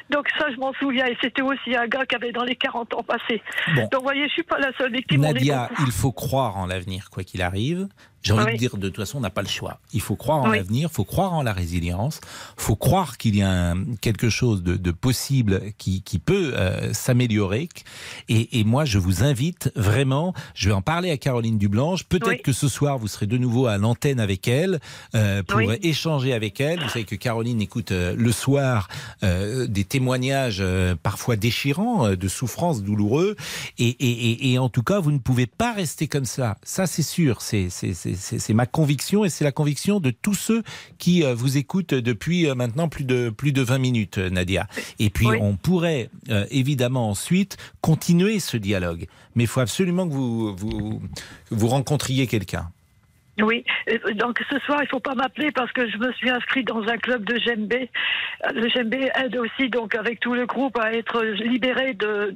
Donc 0.09 0.27
ça, 0.37 0.47
je 0.51 0.57
m'en 0.57 0.73
souviens. 0.73 1.05
Et 1.05 1.17
c'était 1.21 1.41
aussi 1.41 1.75
un 1.75 1.87
gars 1.87 2.05
qui 2.05 2.15
avait 2.15 2.31
dans 2.31 2.43
les 2.43 2.55
40 2.55 2.93
ans 2.95 3.03
passés. 3.03 3.41
Donc 3.75 3.93
vous 3.93 4.03
voyez, 4.03 4.27
je 4.27 4.33
suis 4.33 4.43
pas 4.43 4.59
la 4.59 4.71
seule 4.77 4.91
victime. 4.91 5.21
Nadia, 5.21 5.69
il 5.79 5.91
faut 5.91 6.11
croire 6.11 6.54
en 6.55 6.65
l'avenir, 6.65 7.09
quoi 7.09 7.23
qu'il 7.23 7.41
arrive. 7.41 7.87
J'ai 8.25 8.33
envie 8.33 8.53
de 8.53 8.57
dire, 8.57 8.75
de 8.77 8.89
toute 8.89 8.97
façon, 8.97 9.19
on 9.19 9.21
n'a 9.21 9.29
pas 9.29 9.43
le 9.43 9.47
choix. 9.47 9.79
Il 9.93 10.01
faut 10.01 10.15
croire 10.15 10.39
en 10.41 10.47
l'avenir, 10.47 10.89
il 10.91 10.93
faut 10.93 11.03
croire 11.03 11.33
en 11.33 11.43
la 11.43 11.53
résilience, 11.53 12.21
il 12.57 12.63
faut 12.63 12.75
croire 12.75 13.19
qu'il 13.19 13.35
y 13.35 13.43
a 13.43 13.75
quelque 14.01 14.29
chose 14.29 14.63
de, 14.63 14.91
possible 14.91 15.61
qui, 15.77 16.01
peut 16.23 16.53
euh, 16.55 16.91
s'améliorer. 16.93 17.69
Et, 18.27 18.63
moi, 18.63 18.83
je 18.83 18.97
vous 18.97 19.23
invite 19.23 19.71
vraiment, 19.75 20.33
je 20.55 20.69
vais 20.69 20.73
en 20.73 20.81
parler 20.81 21.11
à 21.11 21.17
Caroline 21.17 21.59
Dublanche. 21.59 22.03
Peut-être 22.05 22.41
que 22.41 22.51
ce 22.51 22.67
soir, 22.67 22.97
vous 22.97 23.07
serez 23.07 23.27
de 23.27 23.37
nouveau 23.37 23.67
à 23.67 23.77
l'antenne 23.77 24.19
avec 24.19 24.47
elle 24.47 24.79
euh, 25.13 25.43
pour 25.43 25.61
échanger 25.83 26.33
avec 26.33 26.59
elle. 26.59 26.79
Vous 26.79 26.89
savez 26.89 27.05
que 27.05 27.15
Caroline 27.15 27.61
écoute 27.61 27.91
euh, 27.91 28.15
le 28.17 28.31
soir 28.31 28.87
des 29.21 29.83
témoignages 29.83 30.63
parfois 31.03 31.35
déchirants, 31.35 32.15
de 32.15 32.27
souffrances 32.27 32.81
douloureux. 32.81 33.35
Et, 33.77 34.51
et, 34.51 34.57
en 34.57 34.69
tout 34.69 34.83
cas, 34.83 34.99
vous 34.99 35.11
ne 35.11 35.19
pouvez 35.19 35.45
pas 35.45 35.73
rester 35.73 36.07
comme 36.07 36.25
ça. 36.25 36.57
Ça, 36.63 36.87
c'est 36.87 37.03
sûr. 37.03 37.41
C'est 37.41 37.69
c'est 38.17 38.53
ma 38.53 38.65
conviction 38.65 39.25
et 39.25 39.29
c'est 39.29 39.43
la 39.43 39.51
conviction 39.51 39.99
de 39.99 40.11
tous 40.11 40.33
ceux 40.33 40.63
qui 40.97 41.23
euh, 41.23 41.33
vous 41.33 41.57
écoutent 41.57 41.93
depuis 41.93 42.47
euh, 42.47 42.55
maintenant 42.55 42.89
plus 42.89 43.03
de, 43.03 43.29
plus 43.29 43.51
de 43.51 43.61
20 43.61 43.77
minutes, 43.77 44.17
euh, 44.17 44.29
Nadia. 44.29 44.67
Et 44.99 45.09
puis, 45.09 45.27
on 45.27 45.55
pourrait 45.55 46.09
évidemment 46.49 47.09
ensuite 47.09 47.57
continuer 47.81 48.39
ce 48.39 48.57
dialogue. 48.57 49.07
Mais 49.35 49.43
il 49.43 49.47
faut 49.47 49.59
absolument 49.59 50.07
que 50.07 50.13
vous, 50.13 50.55
vous, 50.55 51.01
vous 51.51 51.67
rencontriez 51.67 52.27
quelqu'un. 52.27 52.69
Oui, 53.41 53.65
donc 54.13 54.39
ce 54.49 54.57
soir, 54.59 54.79
il 54.81 54.87
faut 54.87 55.01
pas 55.01 55.13
m'appeler 55.13 55.51
parce 55.51 55.69
que 55.73 55.89
je 55.89 55.97
me 55.97 56.11
suis 56.13 56.29
inscrite 56.29 56.67
dans 56.67 56.81
un 56.87 56.97
club 56.97 57.25
de 57.25 57.35
GMB. 57.35 57.73
Le 58.53 58.67
GMB 58.67 58.93
aide 58.93 59.35
aussi, 59.35 59.69
donc, 59.69 59.93
avec 59.93 60.21
tout 60.21 60.33
le 60.33 60.45
groupe 60.45 60.77
à 60.79 60.93
être 60.93 61.21
libéré 61.21 61.93
de, 61.95 62.33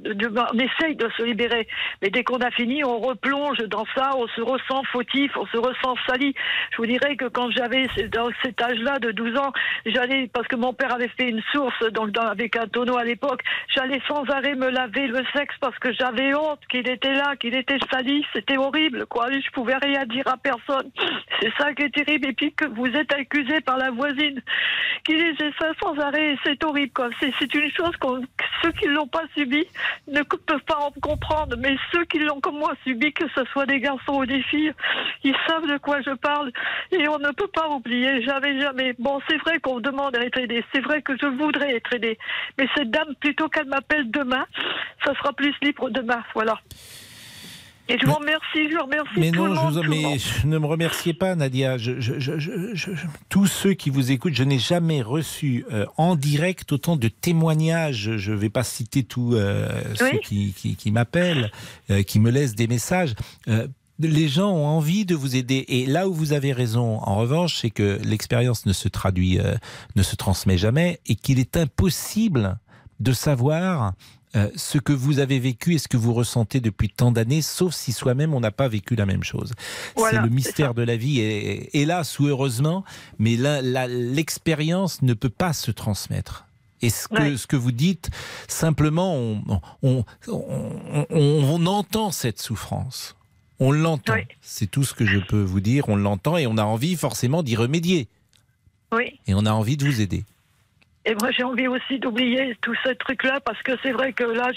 on 0.53 0.59
essaye 0.59 0.97
de 0.97 1.09
se 1.17 1.23
libérer. 1.23 1.69
Mais 2.01 2.09
dès 2.09 2.23
qu'on 2.25 2.39
a 2.39 2.51
fini, 2.51 2.83
on 2.83 2.99
replonge 2.99 3.59
dans 3.69 3.85
ça, 3.95 4.11
on 4.17 4.27
se 4.27 4.41
ressent 4.41 4.83
fautif, 4.91 5.31
on 5.37 5.45
se 5.47 5.57
ressent 5.57 5.95
sali. 6.05 6.35
Je 6.71 6.77
vous 6.77 6.85
dirais 6.85 7.15
que 7.15 7.25
quand 7.25 7.49
j'avais, 7.51 7.87
dans 8.11 8.29
cet 8.43 8.61
âge-là 8.61 8.99
de 8.99 9.11
12 9.11 9.37
ans, 9.37 9.53
j'allais, 9.85 10.29
parce 10.33 10.47
que 10.47 10.57
mon 10.57 10.73
père 10.73 10.93
avait 10.93 11.11
fait 11.17 11.29
une 11.29 11.41
source, 11.53 11.79
donc, 11.93 12.09
avec 12.17 12.57
un 12.57 12.67
tonneau 12.67 12.97
à 12.97 13.05
l'époque, 13.05 13.41
j'allais 13.73 14.01
sans 14.05 14.23
arrêt 14.31 14.55
me 14.55 14.69
laver 14.69 15.07
le 15.07 15.23
sexe 15.33 15.55
parce 15.61 15.77
que 15.79 15.93
j'avais 15.93 16.33
honte 16.35 16.59
qu'il 16.69 16.89
était 16.89 17.13
là, 17.13 17.37
qu'il 17.37 17.55
était 17.55 17.79
sali. 17.89 18.25
C'était 18.33 18.57
horrible, 18.57 19.05
quoi. 19.05 19.31
Je 19.31 19.49
pouvais 19.51 19.77
rien 19.77 20.05
dire 20.05 20.27
à 20.27 20.35
personne. 20.35 20.88
C'est 21.39 21.51
ça 21.57 21.73
qui 21.73 21.83
est 21.83 21.89
terrible. 21.89 22.27
Et 22.27 22.33
puis 22.33 22.53
que 22.53 22.65
vous 22.65 22.87
êtes 22.87 23.13
accusé 23.13 23.61
par 23.61 23.77
la 23.77 23.91
voisine 23.91 24.41
qui 25.05 25.13
disait 25.13 25.51
ça 25.59 25.71
sans 25.81 25.97
arrêt. 25.99 26.37
C'est 26.43 26.63
horrible. 26.63 26.91
C'est 27.19 27.53
une 27.53 27.71
chose 27.71 27.95
que 27.97 28.07
ceux 28.61 28.71
qui 28.73 28.87
l'ont 28.87 29.07
pas 29.07 29.23
subi 29.35 29.65
ne 30.07 30.21
peuvent 30.21 30.63
pas 30.65 30.77
en 30.77 30.91
comprendre. 31.01 31.55
Mais 31.57 31.75
ceux 31.91 32.05
qui 32.05 32.19
l'ont 32.19 32.39
comme 32.39 32.59
moi 32.59 32.73
subi, 32.83 33.13
que 33.13 33.25
ce 33.35 33.43
soit 33.45 33.65
des 33.65 33.79
garçons 33.79 34.19
ou 34.19 34.25
des 34.25 34.41
filles, 34.43 34.73
ils 35.23 35.35
savent 35.47 35.67
de 35.67 35.77
quoi 35.77 36.01
je 36.01 36.11
parle. 36.11 36.51
Et 36.91 37.07
on 37.07 37.19
ne 37.19 37.31
peut 37.31 37.47
pas 37.47 37.69
oublier. 37.69 38.21
Jamais, 38.23 38.59
jamais. 38.59 38.93
Bon, 38.99 39.19
c'est 39.29 39.37
vrai 39.37 39.59
qu'on 39.59 39.79
demande 39.79 40.15
à 40.15 40.21
être 40.21 40.39
aidé. 40.39 40.63
C'est 40.73 40.81
vrai 40.81 41.01
que 41.01 41.13
je 41.17 41.27
voudrais 41.27 41.75
être 41.75 41.93
aidé. 41.93 42.17
Mais 42.57 42.67
cette 42.75 42.91
dame, 42.91 43.15
plutôt 43.19 43.49
qu'elle 43.49 43.67
m'appelle 43.67 44.09
demain, 44.11 44.45
ça 45.05 45.13
sera 45.15 45.33
plus 45.33 45.53
libre 45.61 45.89
demain. 45.89 46.23
Voilà. 46.33 46.59
Et 47.89 47.97
je 47.97 48.05
vous 48.05 48.13
remercie, 48.13 48.69
je 48.69 48.75
vous 48.75 48.83
remercie 48.83 49.09
mais 49.17 49.31
tout 49.31 49.39
non, 49.39 49.47
le 49.47 49.55
monde. 49.55 49.73
Je 49.73 49.89
mais 49.89 50.17
ne 50.45 50.59
me 50.59 50.65
remerciez 50.67 51.15
pas, 51.15 51.33
Nadia. 51.35 51.79
Je, 51.79 51.93
tous 53.29 53.47
ceux 53.47 53.73
qui 53.73 53.89
vous 53.89 54.11
écoutent, 54.11 54.35
je 54.35 54.43
n'ai 54.43 54.59
jamais 54.59 55.01
reçu 55.01 55.65
euh, 55.73 55.87
en 55.97 56.15
direct 56.15 56.71
autant 56.71 56.97
de 56.97 57.07
témoignages. 57.07 58.17
Je 58.17 58.31
ne 58.31 58.37
vais 58.37 58.51
pas 58.51 58.63
citer 58.63 59.01
tous 59.03 59.33
euh, 59.33 59.67
ceux 59.95 60.19
qui, 60.19 60.53
qui, 60.53 60.91
m'appellent, 60.91 61.51
euh, 61.89 62.03
qui 62.03 62.19
me 62.19 62.29
laissent 62.29 62.55
des 62.55 62.67
messages 62.67 63.15
les 64.01 64.29
gens 64.29 64.51
ont 64.51 64.65
envie 64.65 65.03
de 65.03 65.13
vous 65.13 65.35
aider. 65.35 65.65
Et 65.67 65.85
là 65.85 66.07
où 66.07 66.13
vous 66.13 66.31
avez 66.31 66.53
raison, 66.53 67.01
en 67.01 67.17
revanche, 67.17 67.57
c'est 67.59 67.69
que 67.69 67.99
l'expérience 68.01 68.65
ne 68.65 68.71
se 68.71 68.87
traduit, 68.87 69.39
ne 69.97 70.03
se 70.03 70.15
transmet 70.15 70.57
jamais 70.57 71.01
et 71.05 71.15
qu'il 71.15 71.37
est 71.37 71.57
impossible 71.57 72.57
de 73.01 73.11
savoir 73.11 73.91
euh, 74.35 74.49
ce 74.55 74.77
que 74.77 74.93
vous 74.93 75.17
avez 75.17 75.39
vécu 75.39 75.73
et 75.73 75.77
ce 75.79 75.87
que 75.87 75.97
vous 75.97 76.13
ressentez 76.13 76.59
depuis 76.59 76.89
tant 76.89 77.11
d'années, 77.11 77.41
sauf 77.41 77.73
si 77.73 77.91
soi-même 77.91 78.35
on 78.35 78.39
n'a 78.39 78.51
pas 78.51 78.67
vécu 78.67 78.95
la 78.95 79.07
même 79.07 79.23
chose. 79.23 79.53
c'est 79.97 80.21
le 80.21 80.29
mystère 80.29 80.75
de 80.75 80.83
la 80.83 80.97
vie, 80.97 81.19
et, 81.19 81.79
hélas 81.79 82.19
ou 82.19 82.27
heureusement, 82.27 82.83
mais 83.17 83.37
l'expérience 83.87 85.01
ne 85.01 85.13
peut 85.15 85.29
pas 85.29 85.53
se 85.53 85.71
transmettre. 85.71 86.45
Et 86.81 86.89
ce 86.89 87.07
que, 87.07 87.35
ce 87.35 87.47
que 87.47 87.55
vous 87.55 87.71
dites, 87.71 88.09
simplement, 88.47 89.15
on, 89.15 90.05
on, 90.31 91.65
entend 91.65 92.11
cette 92.11 92.39
souffrance. 92.39 93.15
On 93.59 93.71
l'entend. 93.71 94.13
C'est 94.41 94.69
tout 94.69 94.83
ce 94.83 94.93
que 94.93 95.05
je 95.05 95.19
peux 95.19 95.41
vous 95.41 95.59
dire. 95.59 95.89
On 95.89 95.97
l'entend 95.97 96.37
et 96.37 96.47
on 96.47 96.57
a 96.57 96.63
envie 96.63 96.95
forcément 96.95 97.43
d'y 97.43 97.57
remédier. 97.57 98.07
Oui. 98.93 99.19
Et 99.27 99.33
on 99.33 99.45
a 99.45 99.51
envie 99.51 99.75
de 99.75 99.85
vous 99.85 99.99
aider. 99.99 100.23
Et 101.09 101.15
moi, 101.15 101.31
j'ai 101.31 101.43
envie 101.43 101.67
aussi 101.67 101.97
d'oublier 101.99 102.55
tout 102.61 102.75
ce 102.85 102.89
truc-là, 102.91 103.39
parce 103.43 103.61
que 103.63 103.71
c'est 103.81 103.91
vrai 103.91 104.13
que 104.13 104.23
là, 104.23 104.51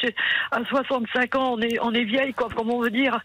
à 0.50 0.64
65 0.68 1.34
ans, 1.36 1.54
on 1.54 1.60
est, 1.62 1.78
on 1.80 1.92
est 1.92 2.04
vieille, 2.04 2.34
quoi, 2.34 2.48
comme 2.54 2.70
on 2.70 2.80
veut 2.82 2.90
dire. 2.90 3.18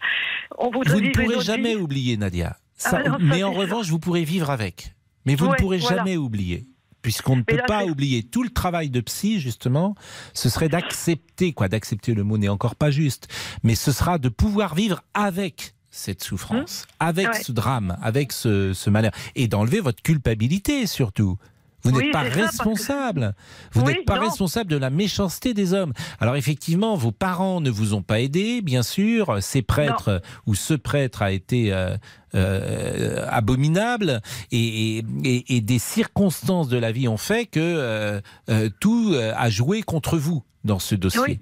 On 0.58 0.70
vous 0.70 0.82
ne 0.84 1.12
pourrez 1.12 1.40
jamais 1.44 1.76
oublier, 1.76 2.16
Nadia. 2.16 2.56
Ça- 2.74 3.00
Ah 3.04 3.08
non, 3.08 3.18
ça, 3.18 3.18
mais 3.20 3.42
en 3.42 3.52
revanche, 3.52 3.88
vous 3.88 3.98
pourrez 3.98 4.24
vivre 4.24 4.50
avec. 4.50 4.94
Mais 5.26 5.34
vous 5.34 5.48
ne 5.48 5.54
pourrez 5.56 5.78
voilà. 5.78 5.96
jamais 5.98 6.16
oublier. 6.16 6.66
Puisqu'on 7.02 7.36
ne 7.36 7.42
peut 7.42 7.56
là, 7.56 7.64
pas 7.64 7.84
oublier 7.84 8.22
tout 8.22 8.42
le 8.42 8.50
travail 8.50 8.88
de 8.90 9.00
psy, 9.00 9.40
justement, 9.40 9.94
ce 10.34 10.48
serait 10.48 10.68
d'accepter, 10.68 11.52
quoi, 11.52 11.68
d'accepter 11.68 12.14
le 12.14 12.24
mot 12.24 12.38
n'est 12.38 12.48
encore 12.48 12.74
pas 12.76 12.90
juste, 12.90 13.28
mais 13.62 13.74
ce 13.74 13.92
sera 13.92 14.18
de 14.18 14.28
pouvoir 14.28 14.74
vivre 14.74 15.02
avec 15.14 15.74
cette 15.90 16.22
souffrance, 16.22 16.86
avec 16.98 17.26
Hum. 17.26 17.32
Ouais. 17.32 17.42
ce 17.42 17.52
drame, 17.52 17.96
avec 18.02 18.32
ce, 18.32 18.72
ce 18.72 18.90
malheur, 18.90 19.12
et 19.36 19.48
d'enlever 19.48 19.80
votre 19.80 20.02
culpabilité 20.02 20.86
surtout. 20.86 21.36
Vous 21.84 21.92
Oui, 21.92 22.04
n'êtes 22.04 22.12
pas 22.12 22.28
que- 22.28 22.34
responsable. 22.40 23.34
Vous 23.72 23.82
Oui, 23.82 23.92
n'êtes 23.94 24.04
pas 24.04 24.16
non. 24.16 24.22
responsable 24.28 24.70
de 24.70 24.76
la 24.76 24.90
méchanceté 24.90 25.54
des 25.54 25.74
hommes. 25.74 25.92
Alors 26.20 26.34
effectivement, 26.36 26.96
vos 26.96 27.12
parents 27.12 27.60
ne 27.60 27.70
vous 27.70 27.94
ont 27.94 28.02
pas 28.02 28.20
aidé, 28.20 28.62
bien 28.62 28.82
sûr. 28.82 29.38
Ces 29.40 29.62
prêtres 29.62 30.20
ou 30.46 30.54
ce 30.54 30.74
prêtre 30.74 31.22
a 31.22 31.30
été 31.30 31.72
euh, 31.72 31.96
euh, 32.34 33.24
abominable 33.30 34.20
et, 34.50 34.98
et- 34.98 35.04
et- 35.24 35.56
et 35.56 35.60
des 35.60 35.78
circonstances 35.78 36.68
de 36.68 36.76
la 36.78 36.92
vie 36.92 37.08
ont 37.08 37.16
fait 37.16 37.46
que 37.46 37.60
euh, 37.60 38.20
euh, 38.50 38.68
tout 38.80 39.14
a 39.14 39.50
joué 39.50 39.82
contre 39.82 40.18
vous 40.18 40.42
dans 40.64 40.78
ce 40.78 40.94
dossier. 40.94 41.20
Oui. 41.20 41.40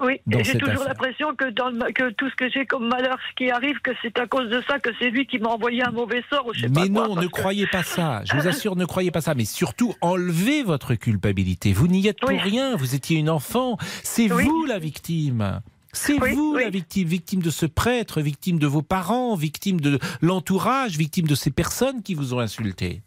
Oui, 0.00 0.20
j'ai 0.26 0.58
toujours 0.58 0.84
l'impression 0.84 1.34
que, 1.34 1.50
dans 1.50 1.68
le 1.68 1.76
ma- 1.76 1.92
que 1.92 2.10
tout 2.12 2.28
ce 2.30 2.34
que 2.36 2.48
j'ai 2.50 2.64
comme 2.66 2.88
malheur, 2.88 3.18
ce 3.30 3.34
qui 3.36 3.50
arrive, 3.50 3.78
que 3.80 3.90
c'est 4.02 4.18
à 4.18 4.26
cause 4.26 4.48
de 4.48 4.62
ça, 4.68 4.78
que 4.78 4.90
c'est 4.98 5.10
lui 5.10 5.26
qui 5.26 5.38
m'a 5.38 5.50
envoyé 5.50 5.82
un 5.82 5.90
mauvais 5.90 6.22
sort 6.30 6.46
ou 6.46 6.54
je 6.54 6.60
sais 6.62 6.68
Mais 6.68 6.88
non, 6.88 7.14
ne 7.16 7.22
que- 7.26 7.30
croyez 7.30 7.66
pas 7.66 7.82
ça. 7.82 8.22
Je 8.24 8.34
vous 8.36 8.48
assure, 8.48 8.76
ne 8.76 8.84
croyez 8.86 9.10
pas 9.10 9.20
ça. 9.20 9.34
Mais 9.34 9.44
surtout, 9.44 9.94
enlevez 10.00 10.62
votre 10.62 10.94
culpabilité. 10.94 11.72
Vous 11.72 11.86
n'y 11.88 12.06
êtes 12.06 12.18
pour 12.20 12.30
rien. 12.30 12.76
Vous 12.76 12.94
étiez 12.94 13.18
une 13.18 13.30
enfant. 13.30 13.76
C'est 14.02 14.32
Oui. 14.32 14.44
vous 14.44 14.64
la 14.64 14.78
victime. 14.78 15.60
C'est 15.92 16.20
Oui, 16.22 16.32
vous 16.34 16.54
oui. 16.56 16.62
la 16.62 16.70
victime, 16.70 17.08
victime 17.08 17.42
de 17.42 17.50
ce 17.50 17.66
prêtre, 17.66 18.20
victime 18.20 18.58
de 18.60 18.66
vos 18.68 18.80
parents, 18.82 19.34
victime 19.34 19.80
de 19.80 19.98
l'entourage, 20.22 20.96
victime 20.96 21.26
de 21.26 21.34
ces 21.34 21.50
personnes 21.50 22.02
qui 22.02 22.14
vous 22.14 22.32
ont 22.32 22.38
insulté. 22.38 23.02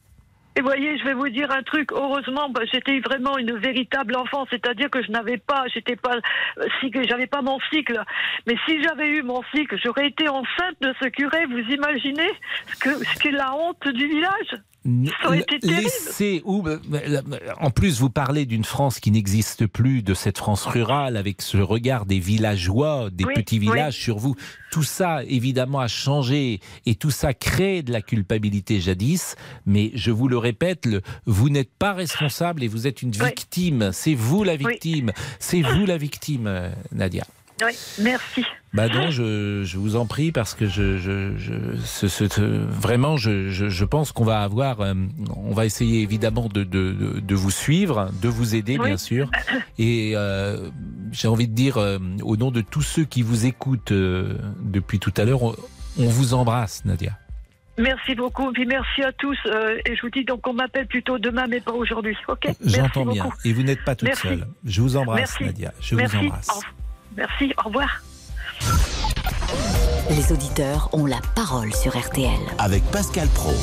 Et 0.56 0.62
voyez, 0.62 0.98
je 1.00 1.04
vais 1.04 1.14
vous 1.16 1.30
dire 1.30 1.50
un 1.52 1.64
truc. 1.64 1.92
Heureusement, 1.92 2.48
bah, 2.50 2.62
j'étais 2.72 3.00
vraiment 3.00 3.38
une 3.40 3.58
véritable 3.58 4.16
enfant, 4.16 4.46
c'est-à-dire 4.52 4.90
que 4.90 5.02
je 5.04 5.12
n'avais 5.12 5.38
pas, 5.38 5.66
j'étais 5.74 5.96
pas, 5.96 6.16
euh, 6.60 6.66
cycle- 6.80 7.08
j'avais 7.10 7.26
pas 7.28 7.42
mon 7.42 7.60
cycle. 7.72 8.00
Mais 8.46 8.56
si 8.68 8.82
j'avais 8.84 9.08
eu 9.10 9.24
mon 9.24 9.42
cycle, 9.56 9.78
j'aurais 9.84 10.08
été 10.08 10.30
enceinte 10.30 10.78
de 10.82 10.94
ce 11.02 11.08
curé. 11.08 11.46
Vous 11.48 11.58
imaginez 11.58 12.30
ce 12.68 12.80
que, 12.80 12.90
ce 13.04 13.20
qu'est 13.20 13.32
la 13.32 13.56
honte 13.56 13.88
du 13.88 14.08
village? 14.08 14.56
Ça 14.86 15.28
aurait 15.28 15.40
été 15.40 15.60
terrible. 15.60 15.82
Laissez 15.84 16.42
ou 16.44 16.66
en 17.62 17.70
plus 17.70 18.00
vous 18.00 18.10
parlez 18.10 18.46
d'une 18.46 18.66
France 18.66 19.00
qui 19.00 19.12
n'existe 19.12 19.66
plus, 19.66 20.04
de 20.04 20.14
cette 20.14 20.38
France 20.38 20.66
rurale 20.66 21.16
avec 21.16 21.42
ce 21.42 21.58
regard 21.58 22.06
des 22.06 22.20
villageois, 22.20 23.10
des 23.12 23.24
Oui, 23.24 23.34
petits 23.34 23.60
oui. 23.60 23.68
villages 23.70 23.98
sur 23.98 24.18
vous. 24.18 24.36
Tout 24.72 24.84
ça 24.84 25.24
évidemment 25.26 25.80
a 25.80 25.88
changé 25.88 26.60
et 26.86 26.96
tout 26.96 27.12
ça 27.12 27.34
crée 27.34 27.82
de 27.82 27.92
la 27.94 28.02
culpabilité 28.02 28.82
jadis. 28.82 29.36
Mais 29.66 29.92
je 29.96 30.12
vous 30.12 30.28
le 30.28 30.38
répète, 30.38 30.86
le- 30.86 31.02
vous 31.26 31.50
n'êtes 31.50 31.72
pas 31.74 31.94
responsable 31.94 32.64
et 32.64 32.68
vous 32.68 32.86
êtes 32.88 33.02
une 33.02 33.12
Oui. 33.22 33.28
victime. 33.28 33.92
C'est 33.94 34.16
vous 34.16 34.44
la 34.44 34.56
victime. 34.58 35.12
C'est 35.40 35.62
vous 35.62 35.86
la 35.86 35.98
victime, 35.98 36.72
Nadia. 36.92 37.24
Oui, 37.66 37.74
merci. 38.02 38.44
Bah 38.74 38.88
non, 38.90 39.12
je, 39.12 39.64
je 39.64 39.78
vous 39.78 39.96
en 39.96 40.08
prie 40.08 40.32
parce 40.32 40.56
que 40.56 40.66
je, 40.66 40.98
je, 40.98 41.38
je- 41.38 41.78
ce- 41.84 42.08
ce- 42.08 42.28
ce- 42.28 42.42
vraiment, 42.42 43.18
je, 43.18 43.86
pense 43.86 44.12
qu'on 44.12 44.24
va 44.26 44.42
avoir, 44.42 44.82
euh, 44.82 44.94
on 45.36 45.54
va 45.54 45.66
essayer 45.66 46.02
évidemment 46.02 46.50
de, 46.52 46.64
de, 46.64 46.92
de, 46.92 47.20
de 47.20 47.36
vous 47.36 47.52
suivre, 47.52 48.10
de 48.22 48.28
vous 48.28 48.56
aider 48.56 48.78
Oui. 48.80 48.88
bien 48.88 48.98
sûr, 48.98 49.30
et 49.78 50.14
euh, 50.16 50.70
j'ai 51.12 51.28
envie 51.28 51.48
de 51.48 51.54
dire 51.54 51.78
euh, 51.78 52.00
au 52.24 52.36
nom 52.36 52.50
de 52.50 52.62
tous 52.62 52.82
ceux 52.82 53.06
qui 53.06 53.22
vous 53.22 53.46
écoutent 53.46 53.94
depuis 53.94 54.98
tout 55.00 55.14
à 55.18 55.24
l'heure, 55.26 55.44
on, 55.44 55.56
on 56.00 56.08
vous 56.08 56.34
embrasse, 56.34 56.84
Nadia. 56.86 57.12
Merci 57.78 58.16
beaucoup, 58.16 58.52
puis 58.52 58.66
merci 58.66 59.04
à 59.04 59.12
tous. 59.14 59.38
et 59.86 59.96
je 59.96 60.02
vous 60.02 60.10
dis 60.10 60.26
donc 60.26 60.46
on 60.48 60.54
m'appelle 60.54 60.88
plutôt 60.88 61.20
demain, 61.20 61.46
mais 61.48 61.60
pas 61.60 61.74
aujourd'hui. 61.74 62.16
Ok 62.28 62.48
J'entends 62.66 63.06
bien, 63.06 63.30
et 63.46 63.54
vous 63.54 63.62
n'êtes 63.64 63.84
pas 63.84 63.96
toute 63.96 64.08
Merci. 64.10 64.28
seule. 64.28 64.48
Je 64.66 64.82
vous 64.82 64.96
embrasse, 64.98 65.20
Merci. 65.40 65.44
Nadia. 65.44 65.74
Je 65.80 65.96
merci. 65.96 66.18
vous 66.18 66.26
embrasse. 66.26 66.50
Au- 66.50 66.83
merci. 67.16 67.54
Au 67.64 67.68
revoir. 67.68 68.02
Les 70.10 70.32
auditeurs 70.32 70.90
ont 70.94 71.06
la 71.06 71.20
parole 71.36 71.74
sur 71.74 71.98
RTL. 71.98 72.40
Avec 72.60 72.84
Pascal 72.92 73.28
Pro. 73.30 73.54